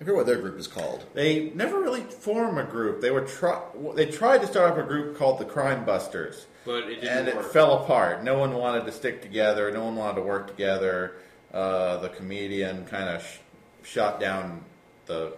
[0.00, 1.04] I forget what their group is called.
[1.14, 3.00] They never really form a group.
[3.00, 3.60] They were try.
[3.94, 7.28] They tried to start up a group called the Crime Busters, But it didn't and
[7.28, 8.24] it fell apart.
[8.24, 9.70] No one wanted to stick together.
[9.70, 11.14] No one wanted to work together.
[11.54, 13.38] Uh, the comedian kind of sh-
[13.84, 14.64] shot down
[15.06, 15.34] the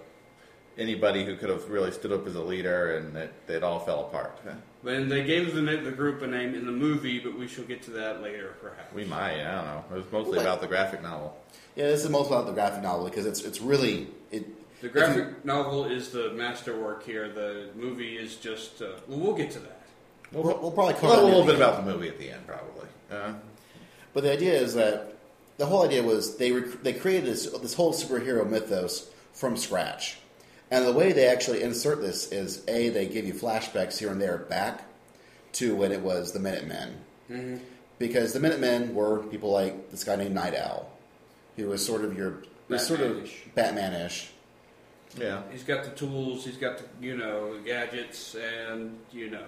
[0.79, 4.01] anybody who could have really stood up as a leader, and it, it all fell
[4.01, 4.39] apart.
[4.83, 7.83] Then they gave the, the group a name in the movie, but we shall get
[7.85, 8.93] to that later, perhaps.
[8.95, 9.41] We might.
[9.41, 9.85] I don't know.
[9.93, 11.37] It was mostly Well, about the graphic novel.
[11.77, 14.47] Yeah, this is mostly about the graphic novel because it's it's really it.
[14.81, 17.29] The graphic novel is the masterwork here.
[17.31, 18.83] The movie is just.
[18.83, 19.81] Uh, well, we'll get to that.
[20.33, 22.47] We'll, we'll probably cover Well, a little bit the- about the movie at the end,
[22.47, 22.89] probably.
[23.11, 23.35] Uh,
[24.13, 25.15] But the idea is that
[25.57, 30.19] the whole idea was they rec- they created this this whole superhero mythos from scratch,
[30.75, 34.21] and the way they actually insert this is a they give you flashbacks here and
[34.21, 34.83] there back
[35.53, 36.99] to when it was the Minutemen,
[37.99, 40.91] because the Minutemen were people like this guy named Night Owl,
[41.57, 43.45] who was sort of your was sort of Batman-ish.
[43.55, 44.31] Batman-ish.
[45.17, 46.45] yeah, He's got the tools.
[46.45, 49.47] He's got the you know gadgets, and you know.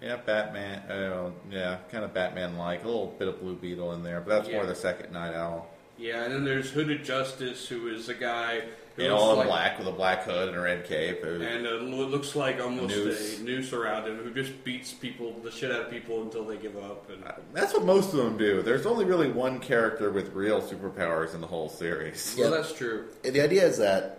[0.00, 0.90] yeah, Batman.
[0.90, 2.82] Uh, yeah, kind of Batman-like.
[2.82, 5.68] A little bit of Blue Beetle in there, but that's more the second Night Owl.
[5.98, 8.62] Yeah, and then there's Hooded Justice, who is a guy
[8.96, 11.24] who In all in like, black with a black hood and a red cape.
[11.24, 13.38] It was- and uh, lo- looks like almost Noose.
[13.40, 16.56] a noose around him, who just beats people, the shit out of people until they
[16.58, 17.08] give up.
[17.10, 17.22] And
[17.54, 18.60] That's what most of them do.
[18.62, 22.34] There's only really one character with real superpowers in the whole series.
[22.38, 22.56] well, Yeah.
[22.56, 23.06] that's true.
[23.22, 24.18] the idea is that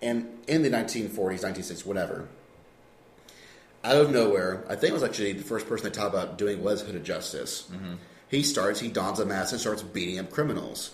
[0.00, 2.28] in in the 1940s, 1960s, whatever,
[3.84, 6.62] out of nowhere, I think it was actually the first person they talked about doing
[6.62, 7.68] was Hooded Justice.
[8.28, 10.90] He starts, he dons a mask and starts beating up criminals,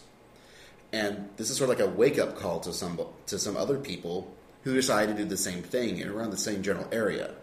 [0.94, 3.78] and this is sort of like a wake up call to some to some other
[3.78, 7.34] people who decided to do the same thing in around the same general area.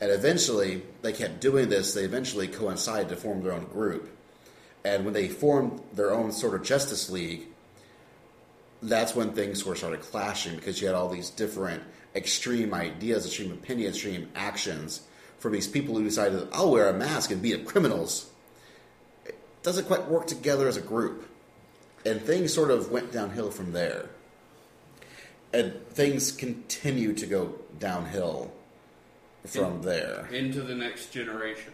[0.00, 1.92] And eventually, they kept doing this.
[1.92, 4.08] They eventually coincided to form their own group.
[4.82, 7.48] And when they formed their own sort of Justice League,
[8.82, 11.82] that's when things sort of started clashing because you had all these different
[12.14, 15.02] extreme ideas, extreme opinions, extreme actions
[15.38, 18.30] from these people who decided, I'll wear a mask and beat up criminals.
[19.26, 21.28] It doesn't quite work together as a group.
[22.04, 24.10] And things sort of went downhill from there.
[25.52, 28.52] And things continue to go downhill
[29.46, 30.26] from there.
[30.32, 31.72] Into the next generation.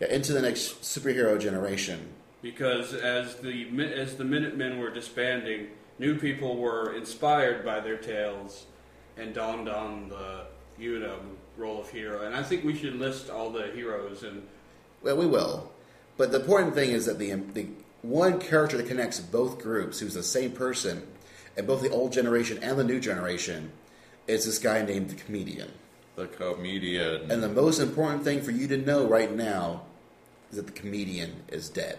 [0.00, 2.08] Yeah, into the next superhero generation.
[2.42, 8.66] because as the as the Minutemen were disbanding, new people were inspired by their tales
[9.16, 10.42] and donned on the
[10.78, 11.18] you know
[11.56, 12.26] role of hero.
[12.26, 14.46] And I think we should list all the heroes and
[15.02, 15.72] Well, we will.
[16.18, 17.68] But the important thing is that the the
[18.02, 21.06] one character that connects both groups, who's the same person,
[21.56, 23.72] and both the old generation and the new generation,
[24.26, 25.70] is this guy named the comedian.
[26.16, 27.30] The comedian.
[27.30, 29.82] And the most important thing for you to know right now
[30.50, 31.98] is that the comedian is dead.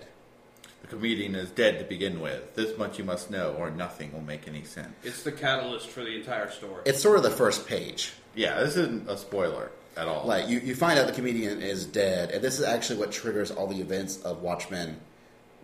[0.81, 2.55] the comedian is dead to begin with.
[2.55, 4.89] This much you must know, or nothing will make any sense.
[5.03, 6.83] it's the catalyst for the entire story.
[6.85, 8.13] It's sort of the first page.
[8.35, 10.25] Yeah, this isn't a spoiler at all.
[10.25, 13.51] Like you, you find out the comedian is dead, and this is actually what triggers
[13.51, 14.99] all the events of Watchmen,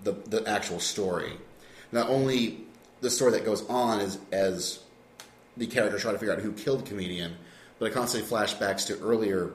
[0.04, 1.34] the the actual story.
[1.92, 2.66] Not only
[3.02, 4.80] the story that goes on is as
[5.58, 7.36] the characters try to figure out who killed the comedian,
[7.80, 9.52] but it constantly flashbacks to earlier,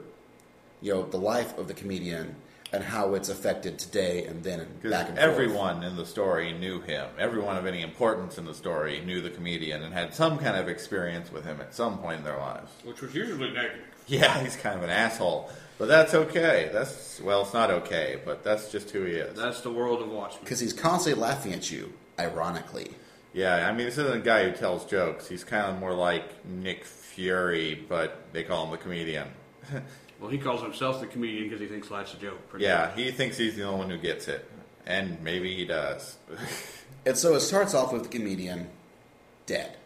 [0.81, 2.35] you know, the life of the comedian
[2.71, 5.29] and how it's affected today and then and back and forth.
[5.31, 7.07] everyone in the story knew him.
[7.17, 10.69] Everyone of any importance in the story knew the comedian and had some kind of
[10.69, 12.71] experience with him at some point in their lives.
[12.83, 13.85] which was usually negative.
[14.07, 15.51] Yeah, he's kind of an asshole.
[15.79, 16.69] But that's okay.
[16.71, 19.35] That's, well, it's not okay, but that's just who he is.
[19.35, 20.43] That's the world of Watchmen.
[20.43, 22.91] because he's constantly laughing at you, ironically.
[23.33, 25.27] Yeah, I mean, this isn't a guy who tells jokes.
[25.27, 29.29] He's kind of more like Nick Fury, but they call him the comedian.
[30.19, 32.49] Well, he calls himself the comedian because he thinks life's a joke.
[32.49, 34.43] pretty Yeah, he thinks he's the only one who gets it.
[34.85, 36.17] And maybe he does.
[37.05, 38.67] And so it starts off with the comedian
[39.45, 39.77] dead.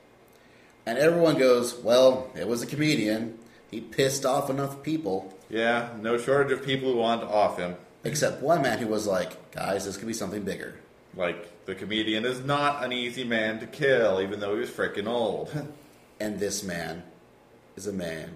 [0.87, 3.37] And everyone goes, Well, it was a comedian.
[3.73, 7.75] He pissed off enough people, Yeah, no shortage of people who want to off him.
[8.03, 10.75] except one man who was like, "Guys, this could be something bigger."
[11.15, 15.07] Like, the comedian is not an easy man to kill, even though he was freaking
[15.07, 15.51] old.
[16.19, 17.03] And this man
[17.75, 18.35] is a man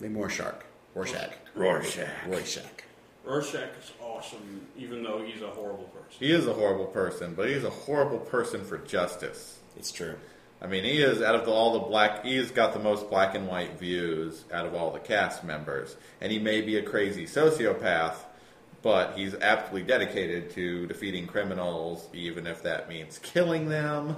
[0.00, 0.62] named Rorschach.
[0.94, 1.32] Rorschach.
[1.54, 2.08] Rorschach.
[2.26, 2.84] Rorschach.
[3.24, 6.16] Rorschach is awesome, even though he's a horrible person.
[6.18, 9.58] He is a horrible person, but he's a horrible person for justice.
[9.76, 10.14] It's true.
[10.60, 12.24] I mean, he is out of the, all the black.
[12.24, 16.32] He's got the most black and white views out of all the cast members, and
[16.32, 18.14] he may be a crazy sociopath,
[18.80, 24.16] but he's aptly dedicated to defeating criminals, even if that means killing them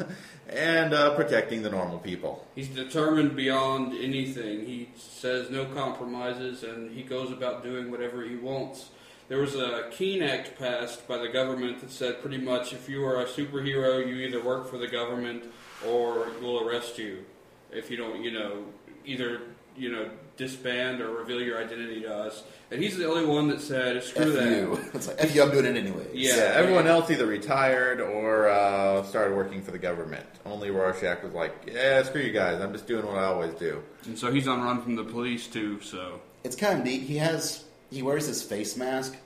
[0.48, 2.46] and uh, protecting the normal people.
[2.54, 4.64] He's determined beyond anything.
[4.64, 8.90] He says no compromises, and he goes about doing whatever he wants.
[9.28, 13.04] There was a Keene Act passed by the government that said pretty much if you
[13.04, 15.44] are a superhero, you either work for the government
[15.86, 17.24] or we'll arrest you
[17.70, 18.64] if you don't, you know,
[19.04, 19.40] either
[19.76, 22.42] you know disband or reveal your identity to us.
[22.70, 24.50] And he's the only one that said screw F that.
[24.50, 24.80] you.
[24.94, 26.08] It's like, F you, I'm doing it anyways.
[26.14, 26.52] Yeah.
[26.54, 30.26] everyone else either retired or uh, started working for the government.
[30.44, 32.60] Only Rorschach was like, "Yeah, screw you guys.
[32.60, 35.46] I'm just doing what I always do." And so he's on run from the police
[35.46, 35.80] too.
[35.80, 37.02] So It's kind of neat.
[37.02, 39.16] He has he wears this face mask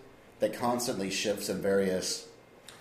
[0.40, 2.26] that constantly shifts in various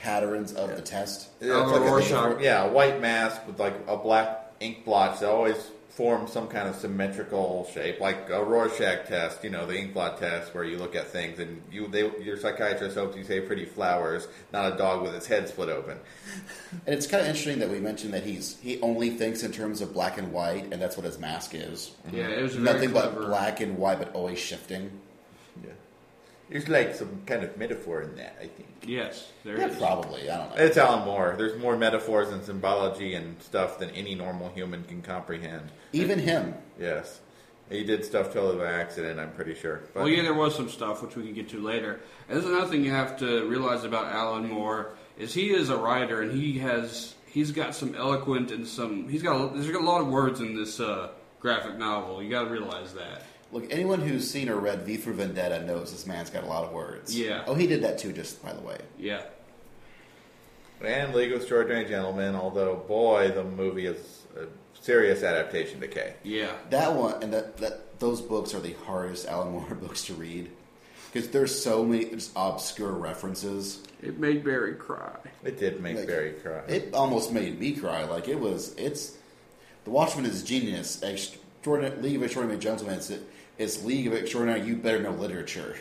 [0.01, 1.29] patterns of the test.
[1.39, 2.41] Yeah, it's Oh, like a- Rorschach.
[2.41, 5.57] yeah, a white mask with like a black ink blotch that always
[5.89, 9.43] form some kind of symmetrical shape, like a Rorschach test.
[9.43, 12.37] You know, the ink blot test where you look at things and you, they, your
[12.37, 15.97] psychiatrist hopes you say pretty flowers, not a dog with its head split open.
[16.87, 19.81] And it's kind of interesting that we mentioned that he's he only thinks in terms
[19.81, 21.91] of black and white, and that's what his mask is.
[22.11, 24.89] yeah, it was very Nothing but black and white, but always shifting.
[25.61, 25.71] Yeah,
[26.51, 28.35] there's like some kind of metaphor in that.
[28.39, 29.77] I think Yes, there Yeah, is.
[29.77, 30.29] probably.
[30.29, 30.63] I don't know.
[30.63, 31.35] it's Alan Moore.
[31.37, 35.69] There's more metaphors and symbology and stuff than any normal human can comprehend.
[35.93, 36.55] Even him.
[36.79, 37.19] Yes,
[37.69, 39.19] he did stuff totally by accident.
[39.19, 39.81] I'm pretty sure.
[39.93, 41.99] But Well, yeah, there was some stuff which we can get to later.
[42.27, 45.77] And there's another thing you have to realize about Alan Moore is he is a
[45.77, 49.81] writer and he has he's got some eloquent and some he's got a, there's got
[49.81, 52.21] a lot of words in this uh, graphic novel.
[52.23, 53.21] You got to realize that.
[53.51, 56.63] Look, anyone who's seen or read V for Vendetta knows this man's got a lot
[56.63, 57.17] of words.
[57.17, 57.43] Yeah.
[57.47, 58.79] Oh, he did that too, just by the way.
[58.97, 59.23] Yeah.
[60.83, 64.45] And League of Extraordinary Gentlemen, although boy, the movie is a
[64.81, 66.13] serious adaptation to K.
[66.23, 66.53] Yeah.
[66.69, 70.49] That one and that, that those books are the hardest Alan Moore books to read
[71.11, 73.83] because there's so many just obscure references.
[74.01, 75.17] It made Barry cry.
[75.43, 76.61] It did make Like, Barry cry.
[76.67, 78.05] It almost made me cry.
[78.05, 78.73] Like it was.
[78.75, 79.17] It's
[79.83, 81.01] the Watchmen is genius.
[81.03, 82.95] Extraordinary League of Extraordinary Gentlemen.
[82.95, 83.11] It's,
[83.61, 84.61] it's League of Extraordinary.
[84.61, 85.77] You better know literature.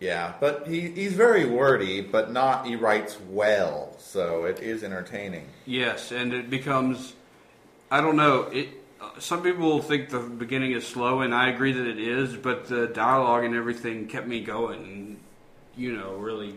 [0.00, 2.66] yeah, but he, he's very wordy, but not.
[2.66, 5.48] He writes well, so it is entertaining.
[5.66, 7.14] Yes, and it becomes
[7.90, 8.68] I don't know, it
[9.00, 12.66] uh, some people think the beginning is slow and I agree that it is, but
[12.66, 15.20] the dialogue and everything kept me going and
[15.76, 16.54] you know, really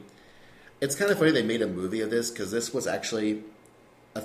[0.82, 3.43] It's kind of funny they made a movie of this because this was actually
[4.16, 4.24] a,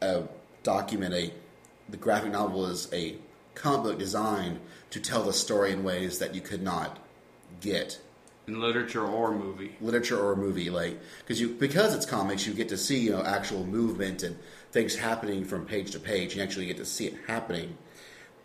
[0.00, 0.22] a
[0.62, 1.14] document.
[1.14, 1.32] A
[1.88, 3.16] the graphic novel is a
[3.54, 4.60] comic book designed
[4.94, 7.00] to tell the story in ways that you could not
[7.60, 7.98] get.
[8.46, 9.74] In literature or movie.
[9.80, 13.10] literature or a movie like because you because it's comics you get to see you
[13.10, 14.38] know actual movement and
[14.70, 17.76] things happening from page to page you actually get to see it happening.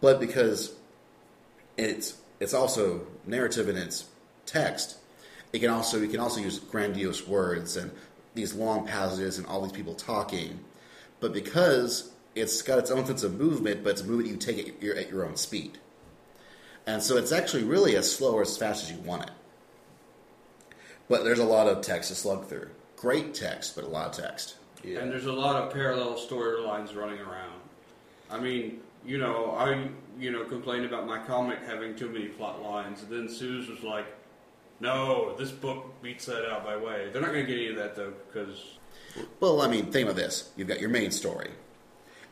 [0.01, 0.73] But because
[1.77, 4.05] it's it's also narrative in its
[4.47, 4.97] text
[5.53, 7.91] it can also you can also use grandiose words and
[8.33, 10.61] these long passages and all these people talking.
[11.19, 14.67] But because it's got its own sense of movement but it's a movement you take
[14.67, 15.77] at your, at your own speed
[16.89, 19.31] and so it's actually really as slow or as fast as you want it
[21.09, 22.69] but there's a lot of text to slug through.
[22.95, 24.55] Great text, but a lot of text.
[24.83, 24.99] Yeah.
[24.99, 27.59] And there's a lot of parallel storylines running around.
[28.29, 32.61] I mean, you know, I you know complained about my comic having too many plot
[32.61, 34.05] lines, and then Suze was like,
[34.79, 37.75] "No, this book beats that out by way." They're not going to get any of
[37.77, 38.77] that though, because
[39.39, 40.51] Well, I mean, think about this.
[40.55, 41.49] You've got your main story.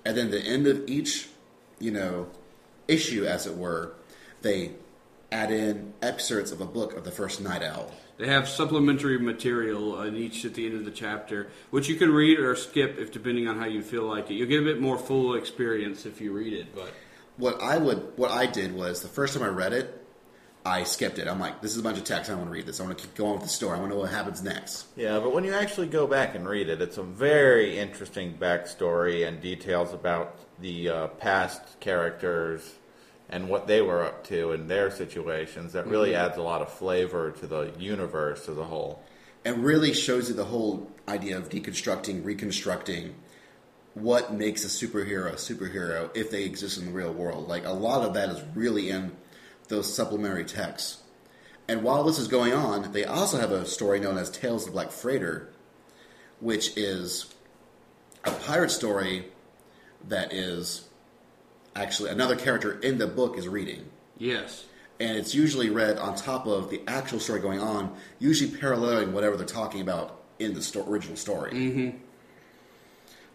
[0.05, 1.27] And then the end of each,
[1.79, 2.29] you know,
[2.87, 3.93] issue, as it were,
[4.47, 4.71] they
[5.31, 7.91] add in excerpts of a book of the first Night Owl.
[8.17, 12.11] they have supplementary material in each at the end of the chapter, which you can
[12.11, 14.35] read or skip if depending on how you feel like it.
[14.35, 16.93] You'll get a bit more full experience if you read it, but
[17.35, 20.05] What I would, what I did was the first time I read it,
[20.65, 21.27] I skipped it.
[21.27, 22.29] I'm like, this is a bunch of text.
[22.29, 22.79] I don't want to read this.
[22.79, 23.77] I want to keep going with the story.
[23.77, 24.87] I want to know what happens next.
[24.97, 29.25] Yeah, but when you actually go back and read it, it's a very interesting backstory
[29.27, 32.73] and details about the uh, past characters
[33.29, 35.73] and what they were up to in their situations.
[35.73, 36.25] That really mm-hmm.
[36.25, 39.03] adds a lot of flavor to the universe as a whole.
[39.45, 43.15] and really shows you the whole idea of deconstructing, reconstructing
[43.93, 47.47] what makes a superhero a superhero if they exist in the real world.
[47.47, 49.15] Like a lot of that is really in
[49.69, 51.01] those supplementary texts.
[51.67, 54.67] And while this is going on, they also have a story known as Tales of
[54.67, 55.49] the Black Freighter,
[56.39, 57.33] which is
[58.23, 59.25] a pirate story
[60.07, 60.86] that is
[61.77, 63.85] actually another character in the book is reading.
[64.17, 64.65] Yes.
[64.99, 69.37] And it's usually read on top of the actual story going on, usually paralleling whatever
[69.37, 71.51] they're talking about in the sto- original story.
[71.51, 71.97] Mm-hmm.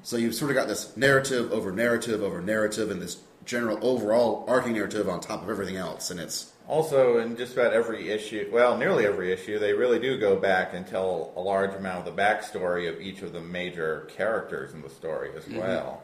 [0.03, 4.45] So you've sort of got this narrative over narrative over narrative, and this general overall
[4.49, 8.49] arcing narrative on top of everything else, and it's Also, in just about every issue,
[8.53, 12.16] well, nearly every issue, they really do go back and tell a large amount of
[12.16, 16.03] the backstory of each of the major characters in the story as well.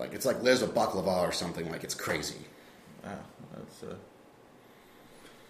[0.00, 1.70] Like it's like there's a baklava or something.
[1.70, 2.38] Like it's crazy.
[3.04, 3.18] Wow,
[3.54, 3.94] that's uh,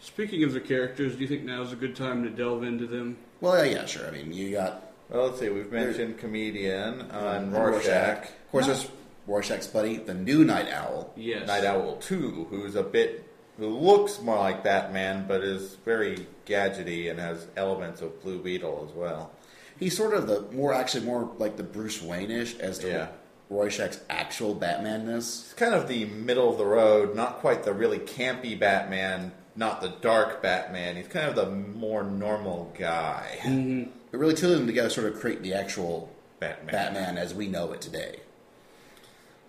[0.01, 3.19] Speaking of the characters, do you think now's a good time to delve into them?
[3.41, 4.07] Well, yeah, yeah, sure.
[4.07, 5.27] I mean, you got well.
[5.27, 5.49] Let's see.
[5.49, 7.85] We've mentioned comedian uh, and Rorschach.
[7.87, 8.25] Rorschach.
[8.25, 8.89] Of course, there's
[9.27, 11.13] Rorschach's buddy, the new Night Owl.
[11.17, 11.47] Yes.
[11.47, 13.25] Night Owl 2, who's a bit,
[13.59, 18.89] who looks more like Batman, but is very gadgety and has elements of Blue Beetle
[18.89, 19.31] as well.
[19.79, 23.09] He's sort of the more actually more like the Bruce Wayne-ish as to Yeah.
[23.51, 25.43] Rorschach's actual Batmanness.
[25.43, 29.81] He's kind of the middle of the road, not quite the really campy Batman, not
[29.81, 30.97] the dark Batman.
[30.97, 33.39] He's kind of the more normal guy.
[33.43, 33.91] Mm-hmm.
[34.13, 36.73] But really, two of them together sort of create the actual Batman.
[36.73, 38.21] Batman as we know it today.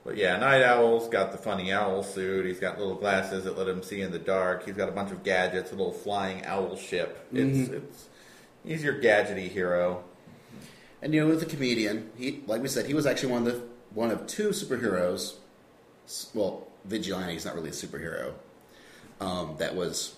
[0.04, 2.48] But yeah, Night Owl's got the funny owl suit.
[2.48, 4.66] He's got little glasses that let him see in the dark.
[4.66, 7.28] He's got a bunch of gadgets, a little flying owl ship.
[7.32, 7.74] It's mm-hmm.
[7.76, 8.10] it's
[8.66, 10.04] he's your gadgety hero.
[11.04, 13.54] And you know, with the comedian, he like we said, he was actually one of
[13.54, 13.62] the
[13.94, 15.36] one of two superheroes.
[16.34, 18.34] Well, vigilante is not really a superhero.
[19.20, 20.16] Um, that was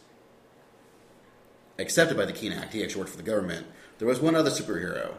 [1.80, 2.74] accepted by the Keene Act.
[2.74, 3.68] He actually worked for the government.
[4.00, 5.16] There was one other superhero,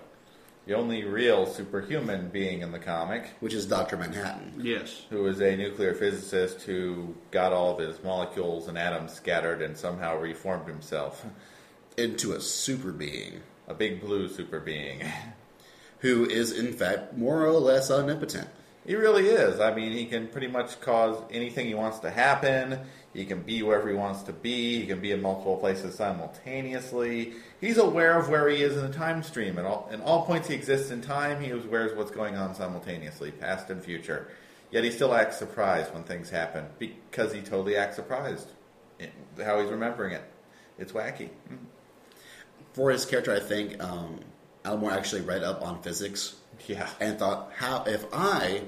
[0.66, 4.55] The only real superhuman being in the comic, which is Doctor Manhattan.
[4.59, 5.02] Yes.
[5.11, 9.76] who is a nuclear physicist who got all of his molecules and atoms scattered and
[9.76, 11.24] somehow reformed himself.
[11.96, 15.02] into a super being A big blue super being.
[16.05, 18.46] who is in fact more or less omnipotent.
[18.86, 19.59] He really is.
[19.59, 22.78] I mean, he can pretty much cause anything he wants to happen.
[23.14, 24.80] He can be wherever he wants to be.
[24.80, 27.32] He can be in multiple places simultaneously.
[27.59, 29.59] He's aware of where he is in the time stream.
[29.59, 32.36] At all, in all points he exists in time, he is aware of what's going
[32.36, 34.28] on simultaneously, past and future.
[34.70, 38.50] Yet he still acts surprised when things happen because he totally acts surprised
[39.42, 40.24] how he's remembering it.
[40.78, 41.30] It's wacky.
[42.74, 44.20] For his character, I think um,
[44.64, 46.36] Alan Moore actually read up on physics
[46.66, 46.88] Yeah.
[47.00, 48.62] and thought, how if I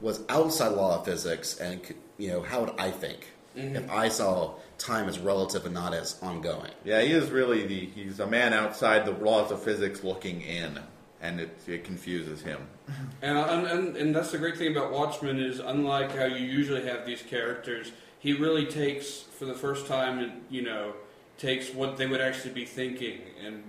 [0.00, 1.80] was outside the law of physics and
[2.18, 3.26] you know how would I think
[3.56, 3.76] mm-hmm.
[3.76, 6.70] if I saw time as relative and not as ongoing?
[6.84, 10.78] Yeah, he is really the he's a man outside the laws of physics looking in,
[11.20, 12.60] and it, it confuses him.
[12.90, 13.04] Mm-hmm.
[13.22, 16.86] And, and, and, and that's the great thing about Watchmen is unlike how you usually
[16.86, 20.92] have these characters, he really takes for the first time, and you know,
[21.38, 23.64] takes what they would actually be thinking and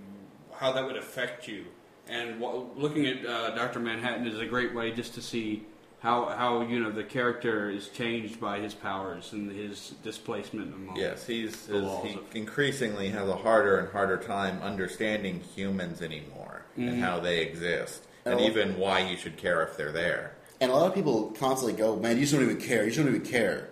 [0.57, 1.65] how that would affect you.
[2.07, 5.63] And what, looking at uh, Doctor Manhattan is a great way just to see
[6.01, 10.95] how how you know the character is changed by his powers and his displacement among.
[10.97, 15.39] Yes, he's The is, laws he of- increasingly has a harder and harder time understanding
[15.55, 18.43] humans anymore and how they exist, and Oh.
[18.43, 20.33] even why you should care if they're there.
[20.61, 22.83] And a lot of people constantly go, "Man, you just don't even care.
[22.83, 23.69] You just don't even care,"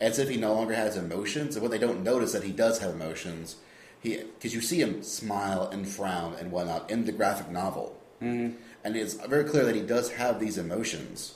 [0.00, 1.56] as if he no longer has emotions.
[1.56, 3.56] And what they don't notice that he does have emotions.
[4.02, 8.56] He because you see him smile and frown and whatnot in the graphic novel, mm-hmm.
[8.84, 11.34] and it's very clear that he does have these emotions.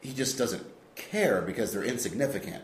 [0.00, 0.64] He just doesn't
[0.94, 2.62] care because they're insignificant.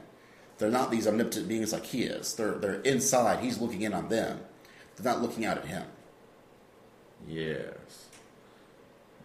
[0.58, 2.34] They're not these omnipotent beings like he is.
[2.34, 3.40] They're they're inside.
[3.40, 4.40] He's looking in on them.
[4.96, 5.84] They're not looking out at him.
[7.26, 8.08] Yes,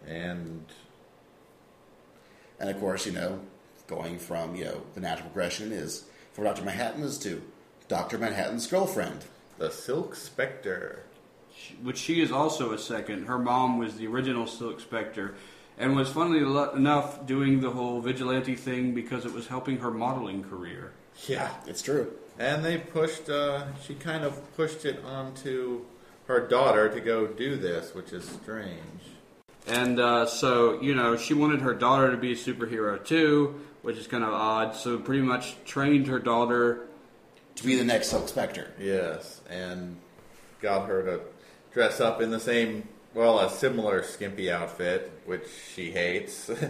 [0.06, 0.64] and
[2.60, 3.40] And of course, you know,
[3.86, 6.62] going from, you know, the natural progression is from Dr.
[6.62, 7.42] Manhattan is to
[7.88, 8.18] Dr.
[8.18, 9.24] Manhattan's girlfriend.
[9.60, 11.00] The Silk Spectre.
[11.82, 13.26] which she is also a second.
[13.26, 15.34] Her mom was the original Silk Spectre,
[15.78, 20.42] and was funnily enough doing the whole vigilante thing because it was helping her modeling
[20.42, 20.92] career.
[21.28, 22.10] Yeah, It's true.
[22.38, 23.28] and they pushed.
[23.28, 25.82] Uh, she kind of pushed it onto
[26.26, 29.02] her daughter to go do this, which is strange.
[29.66, 33.98] And uh, so, you know, she wanted her daughter to be a superhero too, which
[33.98, 34.74] is kind of odd.
[34.74, 36.86] So, pretty much trained her daughter.
[37.60, 38.72] To be the next Silk Spectre.
[38.78, 39.96] Yes, and
[40.62, 41.20] got her to
[41.72, 45.44] dress up in the same, well, a similar skimpy outfit, which
[45.74, 46.50] she hates.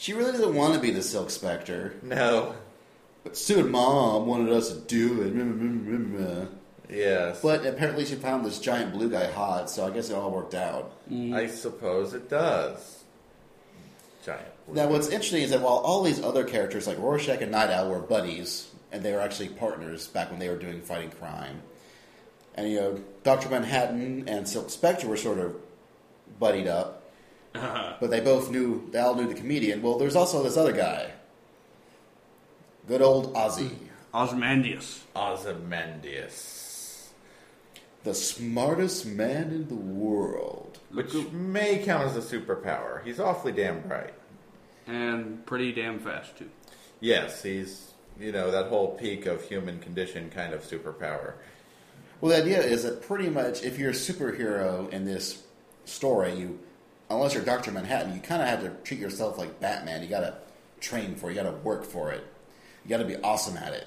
[0.00, 2.54] She really doesn't want to be the Silk Spectre, no.
[3.22, 6.48] but Sue and Mom wanted us to do it.
[6.88, 7.42] Yes.
[7.42, 10.54] But apparently she found this giant blue guy hot, so I guess it all worked
[10.54, 10.92] out.
[11.12, 11.34] Mm.
[11.34, 13.04] I suppose it does.
[14.24, 14.46] Giant.
[14.72, 17.90] Now, what's interesting is that while all these other characters like Rorschach and Night Owl
[17.90, 21.62] were buddies, and they were actually partners back when they were doing fighting crime.
[22.54, 25.56] And you know, Doctor Manhattan and Silk Spectre were sort of
[26.38, 27.10] buddied up,
[27.54, 27.94] uh-huh.
[28.00, 29.82] but they both knew they all knew the comedian.
[29.82, 31.12] Well, there's also this other guy,
[32.88, 33.70] good old Ozzy,
[34.12, 35.00] Osmandius.
[35.14, 37.10] Ozymandias.
[38.02, 40.78] the smartest man in the world.
[40.92, 43.04] Which may count as a superpower.
[43.04, 44.14] He's awfully damn bright.
[44.86, 46.50] And pretty damn fast, too.
[46.98, 47.89] Yes, he's,
[48.20, 51.34] you know, that whole peak of human condition kind of superpower.
[52.20, 55.42] Well, the idea is that pretty much if you're a superhero in this
[55.86, 56.58] story, you,
[57.08, 60.02] unless you're Doctor Manhattan, you kind of have to treat yourself like Batman.
[60.02, 60.36] You got to
[60.80, 61.34] train for it.
[61.34, 62.26] You got to work for it.
[62.84, 63.86] You got to be awesome at it.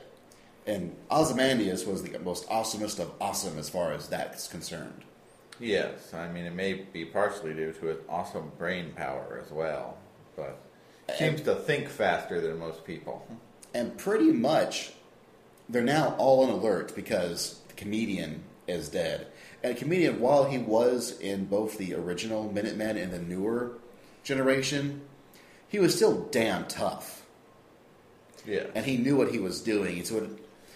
[0.65, 5.03] And Ozymandias was the most awesomest of awesome as far as that's concerned.
[5.59, 9.97] Yes, I mean, it may be partially due to his awesome brain power as well,
[10.35, 10.57] but
[11.17, 13.27] seems to think faster than most people.
[13.73, 14.93] And pretty much,
[15.69, 19.27] they're now all on alert because the comedian is dead.
[19.63, 23.77] And the comedian, while he was in both the original Minutemen and the newer
[24.23, 25.01] generation,
[25.67, 27.25] he was still damn tough.
[28.45, 28.65] Yeah.
[28.75, 29.97] And he knew what he was doing.
[29.97, 30.29] And so it,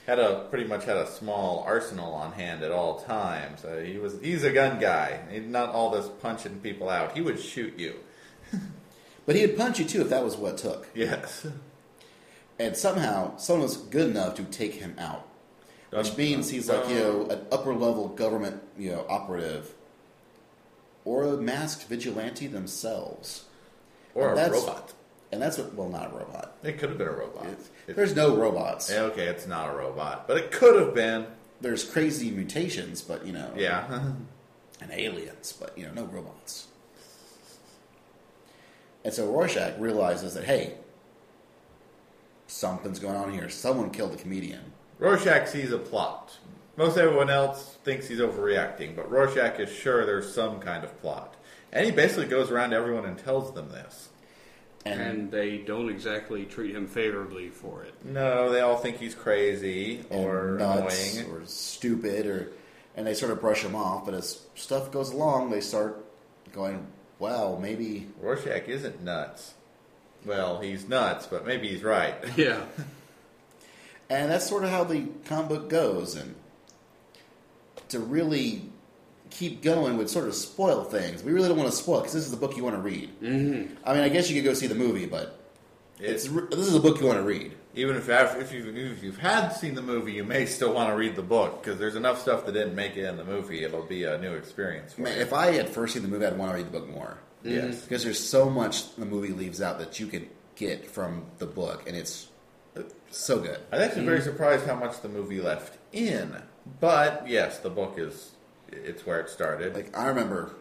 [0.08, 3.66] had a pretty much had a small arsenal on hand at all times.
[3.66, 5.20] Uh, he was he's a gun guy.
[5.30, 7.12] He, not all this punching people out.
[7.12, 7.96] He would shoot you.
[9.26, 10.88] but he'd punch you too if that was what took.
[10.96, 11.46] Yes.
[12.60, 15.28] And somehow, someone was good enough to take him out.
[15.92, 19.74] Which Dun, means dun, he's like, you know, an upper level government, you know, operative.
[21.06, 23.46] Or a masked vigilante themselves.
[24.16, 24.94] Or And a robot.
[25.32, 26.58] And that's what, well, not a robot.
[26.64, 27.46] It could have been a robot.
[27.46, 28.92] It's- It- there's no robots.
[28.92, 31.28] Okay, it's not a robot, but it could have been.
[31.62, 33.86] There's crazy mutations, but, you know, Yeah.
[34.82, 36.68] and aliens, but, you know, no robots.
[39.04, 40.76] And so Rorschach realizes that, hey,
[42.48, 43.50] something's going on here.
[43.50, 44.74] Someone killed the comedian.
[45.00, 46.38] Rorschach sees a plot.
[46.76, 51.36] Most everyone else thinks he's overreacting, but Rorschach is sure there's some kind of plot.
[51.72, 54.10] And he basically goes around to everyone and tells them this.
[54.86, 57.94] And, And they don't exactly treat him favorably for it.
[58.06, 61.32] No, they all think he's crazy or nuts annoying.
[61.32, 62.52] or stupid or
[62.96, 66.04] and they sort of brush him off but as stuff goes along they start
[66.52, 66.88] going
[67.20, 69.54] wow maybe Rorschach isn't nuts.
[70.28, 72.16] Well, he's nuts, but maybe he's right.
[72.38, 72.64] Yeah.
[74.10, 76.36] and that's sort of how the comic book goes and
[77.90, 78.70] to really
[79.30, 82.24] keep going would sort of spoil things we really don't want to spoil because this
[82.24, 83.74] is the book you want to read mm-hmm.
[83.84, 85.38] i mean i guess you could go see the movie but
[86.00, 89.04] it's, It's, this is a book you want to read even if if you've, if
[89.04, 91.96] you've had seen the movie, you may still want to read the book because there's
[91.96, 93.64] enough stuff that didn't make it in the movie.
[93.64, 94.94] It'll be a new experience.
[94.94, 95.22] For Man, you.
[95.22, 97.64] if i had first seen the movie i'd want to read the book more Yes.
[97.64, 97.84] Mm-hmm.
[97.84, 101.88] because there's so much the movie leaves out that you could get from the book
[101.88, 102.28] and it's
[102.76, 102.82] uh,
[103.12, 104.30] so good I'm actually very mm-hmm.
[104.30, 106.36] surprised how much the movie left in.
[106.80, 108.32] But yes, the book is
[108.72, 109.74] it's where it started.
[109.76, 110.56] Like I remember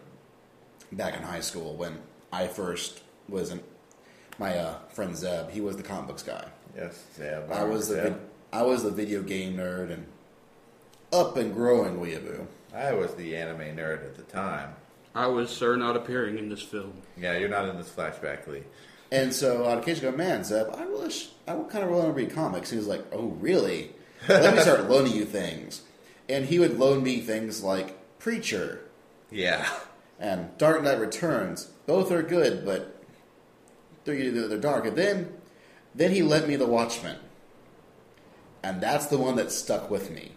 [0.93, 1.99] back in high school when
[2.33, 3.61] I first was in
[4.39, 5.51] my uh, friend Zeb.
[5.51, 6.47] He was the comic books guy.
[6.77, 7.43] yes, yeah.
[7.51, 8.15] I was the yeah.
[8.53, 10.07] I was the video game nerd and
[11.13, 12.47] up and growing weeaboo.
[12.75, 14.75] I was the anime nerd at the time.
[15.17, 16.93] I was Sir not appearing in this film.
[17.17, 18.63] Yeah, you're not in this flashback, Lee.
[19.11, 22.13] And so I'd occasionally go, man, Zeb, I wish I would kind of want to
[22.13, 22.71] read comics.
[22.71, 23.93] He was like, oh, really?
[24.29, 25.83] Let me start loaning you things.
[26.29, 28.81] And he would loan me things like Preacher
[29.31, 29.69] Yeah.
[30.19, 31.67] and Dark Knight Returns.
[31.87, 33.01] Both are good, but
[34.05, 34.87] they're they're dark.
[34.87, 35.33] And then
[35.95, 37.17] then he lent me The Watchmen,
[38.63, 40.33] and that's the one that stuck with me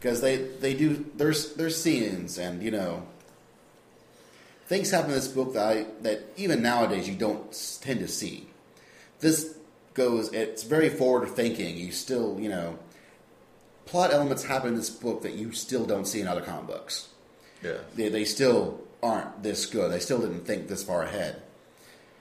[0.00, 3.06] because they they do there's there's scenes and you know
[4.66, 8.48] things happen in this book that I that even nowadays you don't tend to see.
[9.20, 9.54] This
[9.94, 11.76] goes it's very forward thinking.
[11.76, 12.78] You still you know
[13.86, 17.08] plot elements happen in this book that you still don't see in other comic books
[17.62, 17.78] Yeah.
[17.96, 19.90] they, they still aren't this good.
[19.90, 21.42] They still didn't think this far ahead.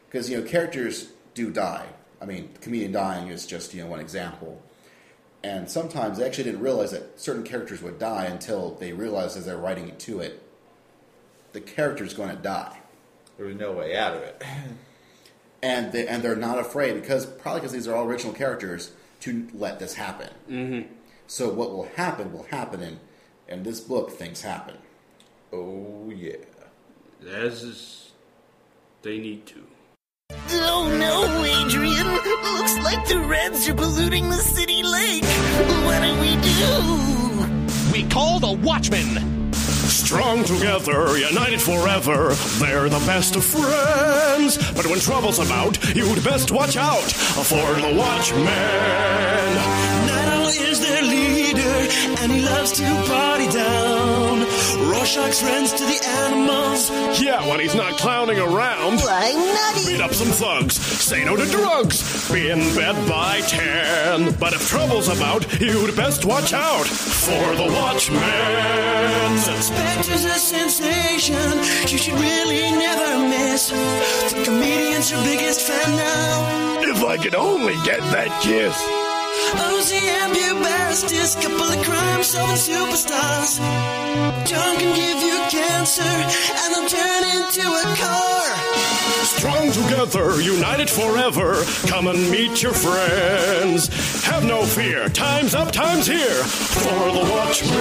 [0.07, 1.85] Because, you know, characters do die.
[2.19, 4.59] I mean, comedian dying is just, you know, one example.
[5.43, 9.45] And sometimes they actually didn't realize that certain characters would die until they realized as
[9.45, 10.43] they're writing it to it,
[11.53, 12.79] the character's going to die.
[13.37, 14.43] There was no way out of it.
[15.61, 19.45] And, they, and they're not afraid, because probably because these are all original characters, to
[19.53, 20.29] let this happen.
[20.49, 20.93] Mm-hmm.
[21.27, 22.99] So what will happen will happen, and
[23.47, 24.77] in this book, things happen.
[25.51, 26.37] Oh yeah.
[27.27, 28.11] As is,
[29.01, 29.67] they need to.
[30.71, 32.07] Oh no, Adrian!
[32.07, 35.23] Looks like the Reds are polluting the city lake!
[35.85, 37.91] What do we do?
[37.91, 39.51] We call the Watchmen.
[39.53, 44.57] Strong together, united forever, they're the best of friends.
[44.73, 49.78] But when trouble's about, you'd best watch out for the Watchmen.
[52.21, 54.39] And he loves to party down.
[54.89, 56.89] Rorschach's friends to the animals.
[57.21, 58.99] Yeah, when he's not clowning around.
[58.99, 59.33] Why,
[59.85, 64.33] Beat up some thugs, say no to drugs, be in bed by ten.
[64.39, 69.37] But if trouble's about, you'd best watch out for the Watchmen.
[69.61, 71.35] Spectre's a sensation.
[71.91, 73.69] You should really never miss.
[73.69, 76.81] The comedian's your biggest fan now.
[76.91, 78.98] If I could only get that kiss.
[79.39, 83.59] OCM, Bubarastis, couple of crime solving superstars.
[84.45, 88.45] John can give you cancer and then turn into a car.
[89.23, 91.63] Strong together, united forever.
[91.87, 93.87] Come and meet your friends.
[94.25, 97.77] Have no fear, time's up, time's here for the Watchmen.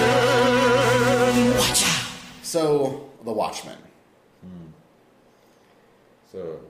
[1.57, 2.05] Watch out.
[2.43, 3.77] So, The Watchmen.
[4.41, 4.71] Hmm.
[6.31, 6.68] So, Re-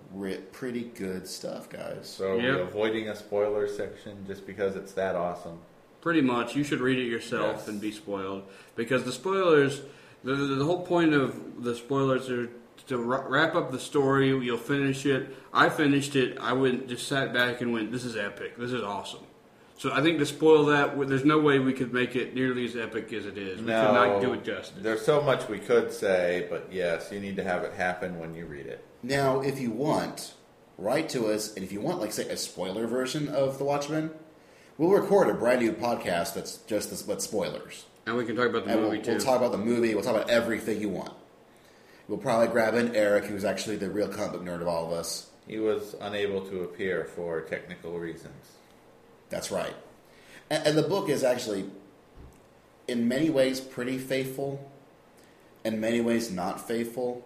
[0.51, 2.07] pretty good stuff, guys.
[2.09, 2.43] so Yep.
[2.43, 5.59] we're avoiding a spoiler section just because it's that awesome.
[6.01, 7.67] Pretty much, you should read it yourself Yes.
[7.67, 8.43] and be spoiled
[8.75, 9.81] because the spoilers.
[10.23, 12.49] The, the, the whole point of the spoilers are
[12.87, 14.27] to wra- wrap up the story.
[14.29, 15.33] You'll finish it.
[15.53, 16.37] I finished it.
[16.41, 18.57] I went just sat back and went, "This is epic.
[18.57, 19.21] This is awesome."
[19.79, 22.75] So I think to spoil that, there's no way we could make it nearly as
[22.75, 23.61] epic as it is.
[23.61, 24.77] We No, could not do it justice.
[24.83, 28.35] There's so much we could say, but yes, you need to have it happen when
[28.35, 28.83] you read it.
[29.03, 30.33] Now, if you want,
[30.77, 34.11] write to us, and if you want, like, say, a spoiler version of The Watchmen,
[34.77, 37.85] we'll record a brand new podcast that's just this, but spoilers.
[38.05, 39.11] And we can talk about the And we'll, movie too.
[39.11, 39.95] we'll talk about the movie.
[39.95, 41.13] We'll talk about everything you want.
[42.09, 45.29] We'll probably grab in Eric, who's actually the real comic nerd of all of us.
[45.47, 48.35] He was unable to appear for technical reasons.
[49.29, 49.75] That's right.
[50.49, 51.65] And, and the book is actually,
[52.87, 54.71] in many ways, pretty faithful.
[55.63, 57.25] In many ways, not faithful.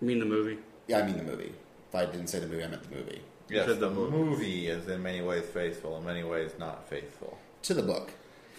[0.00, 0.58] I mean the movie.
[0.86, 1.54] Yeah, I mean the movie.
[1.88, 3.22] If I didn't say the movie, I meant the movie.
[3.48, 4.16] Yes, the the movie.
[4.16, 7.38] movie is in many ways faithful, in many ways not faithful.
[7.62, 8.10] To the book.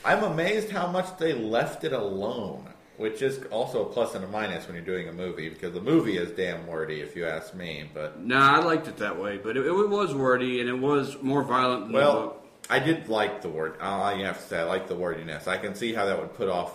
[0.03, 4.27] I'm amazed how much they left it alone, which is also a plus and a
[4.27, 7.53] minus when you're doing a movie, because the movie is damn wordy, if you ask
[7.53, 7.89] me.
[7.93, 11.21] But Nah, I liked it that way, but it, it was wordy and it was
[11.21, 12.41] more violent than the well, book.
[12.69, 13.75] I did like the word.
[13.79, 15.47] Uh, you have to say I like the wordiness.
[15.47, 16.73] I can see how that would put off.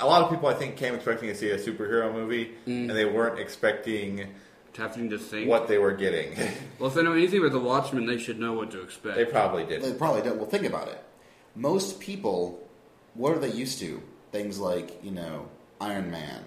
[0.00, 3.04] A lot of people, I think, came expecting to see a superhero movie, and they
[3.04, 4.34] weren't expecting
[4.76, 5.48] Having to think.
[5.48, 6.32] what they were getting.
[6.78, 9.16] Well, if they know anything about the Watchmen, they should know what to expect.
[9.16, 10.36] they probably did They probably don't.
[10.36, 11.02] Well, think about it.
[11.54, 12.68] Most people,
[13.14, 14.02] what are they used to?
[14.36, 15.48] Things like, you know,
[15.80, 16.42] Iron Man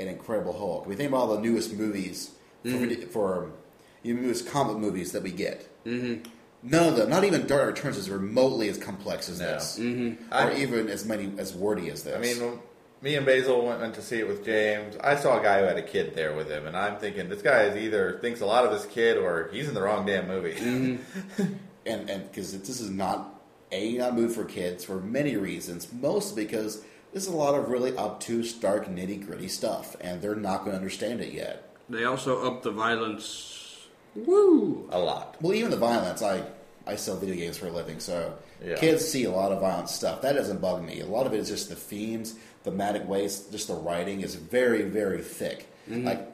[0.00, 0.84] and Incredible Hulk.
[0.86, 2.32] We think about all the newest movies
[2.64, 3.50] for, for
[4.02, 5.68] the newest comic movies that we get.
[5.84, 6.28] Mm-hmm.
[6.64, 9.46] None of them, not even Dark Returns, is remotely as complex as No.
[9.46, 10.32] this, Mm-hmm.
[10.32, 12.16] or I- even as many as wordy as this.
[12.16, 12.58] I mean,
[13.00, 14.96] me and Basil went, went to see it with James.
[15.00, 17.42] I saw a guy who had a kid there with him, and I'm thinking this
[17.42, 20.26] guy is either thinks a lot of his kid or he's in the wrong damn
[20.26, 20.56] movie.
[20.58, 23.30] and and because this is not
[23.70, 25.92] a not a movie for kids for many reasons.
[25.92, 26.82] Mostly because
[27.14, 30.72] this is a lot of really obtuse, dark, nitty gritty stuff, and they're not going
[30.72, 31.74] to understand it yet.
[31.88, 33.86] They also upped the violence.
[34.14, 34.88] Woo!
[34.92, 35.36] a lot.
[35.40, 36.44] Well, even the violence, I
[36.86, 38.76] I sell video games for a living, so Yeah.
[38.76, 40.20] kids see a lot of violent stuff.
[40.20, 41.00] That doesn't bug me.
[41.00, 44.82] A lot of it is just the themes, thematic ways, just the writing is very,
[44.82, 45.66] very thick.
[45.90, 46.06] Mm-hmm.
[46.06, 46.28] Like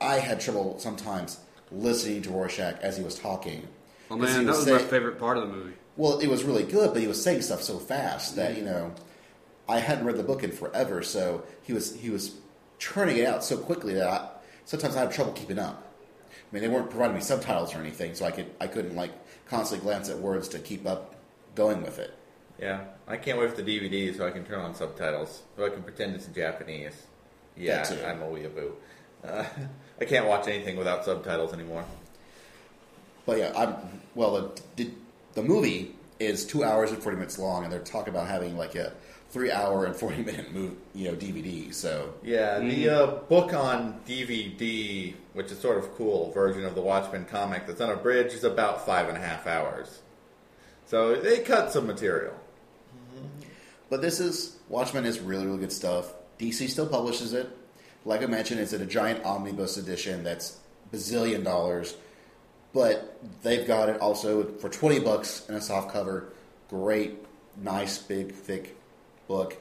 [0.00, 1.38] I had trouble sometimes
[1.72, 3.66] listening to Rorschach as he was talking.
[4.10, 5.72] Oh 'Cause he man, that was my favorite part of the movie.
[5.96, 8.40] Well, it was really good, but he was saying stuff so fast Mm-hmm.
[8.40, 8.92] that you know,
[9.68, 12.34] I hadn't read the book in forever, so he was he was
[12.78, 14.28] churning it out so quickly that I,
[14.64, 15.82] sometimes I had trouble keeping up.
[16.30, 19.12] I mean, they weren't providing me subtitles or anything, so I could I couldn't like
[19.48, 21.14] constantly glance at words to keep up
[21.54, 22.14] going with it.
[22.60, 25.68] Yeah, I can't wait for the DVD so I can turn on subtitles so I
[25.68, 27.06] can pretend it's in Japanese.
[27.56, 27.84] Yeah.
[28.06, 28.72] I'm a weeaboo.
[29.24, 29.44] Uh,
[30.00, 31.84] I can't watch anything without subtitles anymore.
[33.24, 33.74] But yeah, I'm
[34.14, 34.52] well.
[34.76, 34.90] The the,
[35.34, 38.74] the movie is two hours and forty minutes long, and they're talking about having like
[38.74, 38.92] a
[39.30, 41.72] three hour and forty minute move, you know, DVD.
[41.72, 46.82] So Yeah, the uh, book on DVD, which is sort of cool version of the
[46.82, 50.00] Watchmen comic that's on a bridge, is about five and a half hours.
[50.86, 52.34] So they cut some material.
[53.88, 56.12] But this is Watchmen is really really good stuff.
[56.38, 57.48] DC still publishes it.
[58.04, 60.58] Like I mentioned, it's in a giant omnibus edition that's
[60.92, 61.96] bazillion dollars.
[62.72, 66.32] But they've got it also for twenty bucks in a soft cover.
[66.68, 67.14] Great,
[67.56, 68.75] nice, big, thick
[69.26, 69.56] book.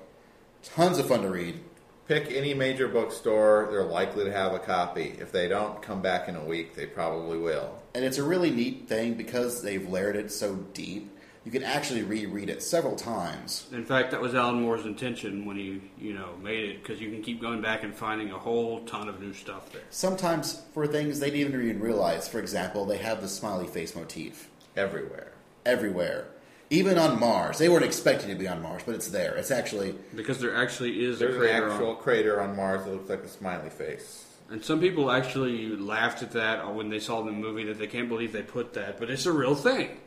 [0.63, 1.59] Tons of fun to read.
[2.07, 5.15] Pick any major bookstore, they're likely to have a copy.
[5.19, 7.79] If they don't come back in a week, they probably will.
[7.95, 11.11] And it's a really neat thing because they've layered it so deep.
[11.45, 13.67] You can actually reread it several times.
[13.71, 17.09] In fact, that was Alan Moore's intention when he, you know, made it because you
[17.11, 19.83] can keep going back and finding a whole ton of new stuff there.
[19.91, 22.27] Sometimes for things they didn't even realize.
[22.27, 25.33] For example, they have the smiley face motif Everywhere.
[25.65, 26.27] everywhere.
[26.71, 29.35] Even on Mars, they weren't expecting to be on Mars, but it's there.
[29.35, 31.95] It's actually Because there actually is There's a an crater actual on.
[31.97, 34.25] crater on Mars that looks like a smiley face.
[34.49, 38.09] And some people actually laughed at that when they saw the movie that they can't
[38.09, 39.97] believe they put that, but it's a real thing.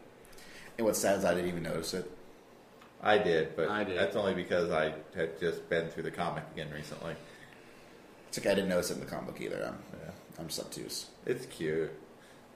[0.77, 2.11] and what's sad is I didn't even notice it.
[3.03, 3.97] I did, but I did.
[3.97, 7.15] that's only because I had just been through the comic again recently.
[8.29, 9.65] It's like I didn't notice it in the comic book either.
[9.65, 10.11] I'm, Yeah.
[10.39, 11.07] I'm obtuse.
[11.25, 11.91] It's cute.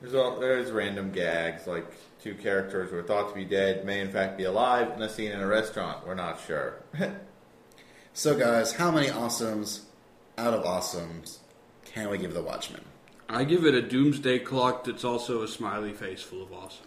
[0.02, 1.86] There's all, there's random gags like
[2.20, 5.08] two characters who are thought to be dead may in fact be alive in a
[5.08, 6.06] scene in a restaurant.
[6.06, 6.82] We're not sure.
[8.14, 9.84] So, guys, how many awesomes
[10.36, 11.38] out of awesomes
[11.86, 12.82] can we give The Watchmen?
[13.26, 16.86] I give it a doomsday clock that's also a smiley face full of awesome.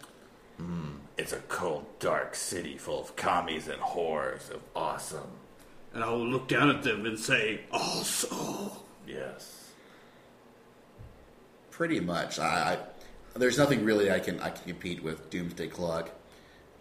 [0.56, 0.90] Hmm.
[1.18, 5.30] It's a cold, dark city full of commies and whores of awesome.
[5.92, 8.70] And I will look down at them and say, awesome.
[9.04, 9.72] Yes.
[11.72, 12.38] Pretty much.
[12.38, 12.78] I, I
[13.38, 16.10] there's nothing really I can I can compete with Doomsday Clock,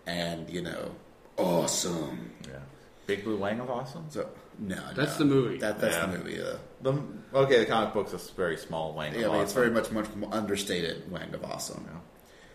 [0.08, 0.92] and you know,
[1.38, 2.32] awesome.
[2.48, 2.60] yeah.
[3.08, 4.06] Big Blue Wang of awesome.
[4.10, 5.18] So no, That's no.
[5.20, 5.58] the movie.
[5.60, 6.06] That that's Yeah.
[6.08, 6.42] the movie.
[6.42, 7.02] Uh, The,
[7.34, 9.44] okay, the comic book's a very small Wang yeah, of I mean, awesome.
[9.44, 12.00] it's very much much more understated Wang of Awesome Yeah.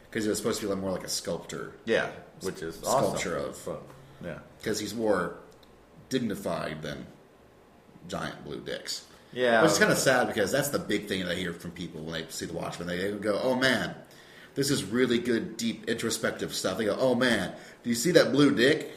[0.09, 2.11] because it was supposed to be like more like a sculptor yeah,
[2.43, 3.51] which is Sculpture awesome.
[3.75, 3.83] of-
[4.21, 4.39] But, yeah.
[4.59, 5.37] because he's more
[6.09, 7.07] dignified than
[8.09, 9.05] giant blue dicks.
[9.33, 11.71] Yeah, Which is kind of sad because that's the big thing that I hear from
[11.71, 12.89] people when they see the Watchmen.
[12.89, 13.95] They go, "Oh man,
[14.57, 17.53] this is really good, deep, introspective stuff." They go, "Oh man,
[17.85, 18.91] do you see that blue dick?"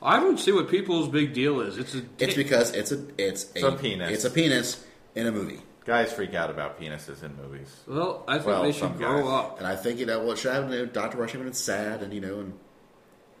[0.00, 1.78] I don't see what people's big deal is.
[1.78, 4.12] It's a It's because it's a it's, It's a penis.
[4.12, 4.84] It's a penis
[5.16, 7.74] in a movie, guys freak out about penises in movies.
[7.88, 9.32] well, I think Well, they should grow guys.
[9.32, 9.58] up.
[9.58, 10.70] and I think you know what should happen.
[10.70, 12.52] You know, Doctor Rorschach is sad, and you know, and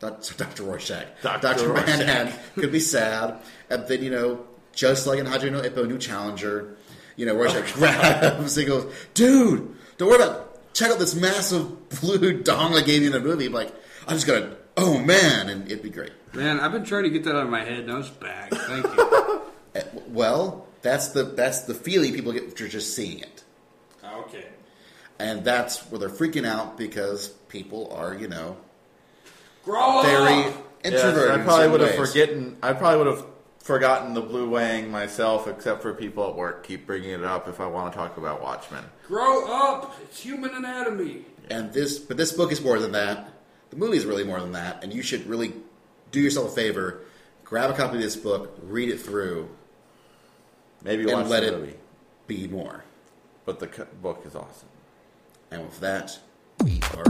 [0.00, 1.40] Doctor Rorschach, Dr.
[1.42, 1.86] Doctor Rorschach.
[1.98, 3.38] Manhattan could be sad,
[3.70, 4.44] and then you know,
[4.76, 6.76] just like in Hajime no Ippo, new challenger,
[7.16, 10.72] you know, Rorschach grabs and goes, "Dude, don't worry about.
[10.74, 13.74] Check out this massive blue dong I gave you in the movie." I'm like,
[14.06, 16.12] I'm just gonna, oh man, and it'd be great.
[16.34, 17.86] Man, I've been trying to get that out of my head.
[17.86, 18.50] Now it's back.
[18.52, 19.02] Thank you.
[19.02, 19.40] Uh,
[20.08, 23.44] Well, that's the that's the feeling people get for just seeing it.
[24.04, 24.46] okay.
[25.18, 28.56] And that's where they're freaking out because people are, you know,
[29.64, 30.54] Grow very up!
[30.84, 31.28] introverted.
[31.28, 32.56] Yeah, I in probably would have forgotten.
[32.62, 33.26] I probably would have
[33.66, 37.60] forgotten the Blue Wang myself, except for people at work keep bringing it up if
[37.60, 38.84] I want to talk about Watchmen.
[39.08, 39.96] Grow up!
[40.04, 41.24] It's human anatomy.
[41.50, 43.28] And this, but this book is more than that.
[43.70, 45.52] The movie is really more than that, and you should really
[46.12, 47.00] do yourself a favor,
[47.44, 49.48] grab a copy of this book, read it through,
[50.84, 51.74] Maybe and watch let the it movie,
[52.28, 52.84] be more.
[53.44, 53.66] but the
[54.00, 54.68] book is awesome.
[55.50, 56.18] And with that,
[56.64, 57.04] we are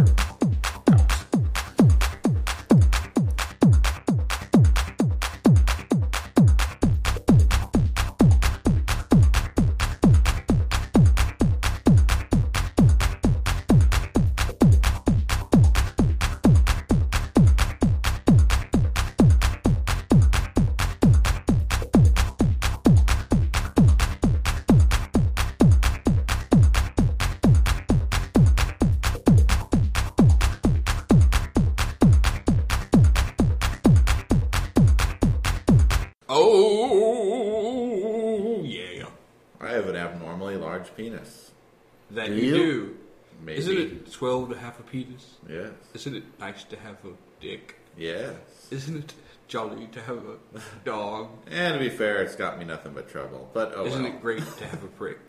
[44.87, 45.35] penis?
[45.49, 45.71] Yes.
[45.95, 47.11] Isn't it nice to have a
[47.41, 47.77] dick?
[47.97, 48.35] Yes.
[48.71, 49.15] Isn't it
[49.49, 51.29] jolly to have a dog?
[51.51, 53.51] And to be fair, it's got me nothing but trouble.
[53.55, 54.13] But oh Isn't well.
[54.13, 55.26] it great to have a prick?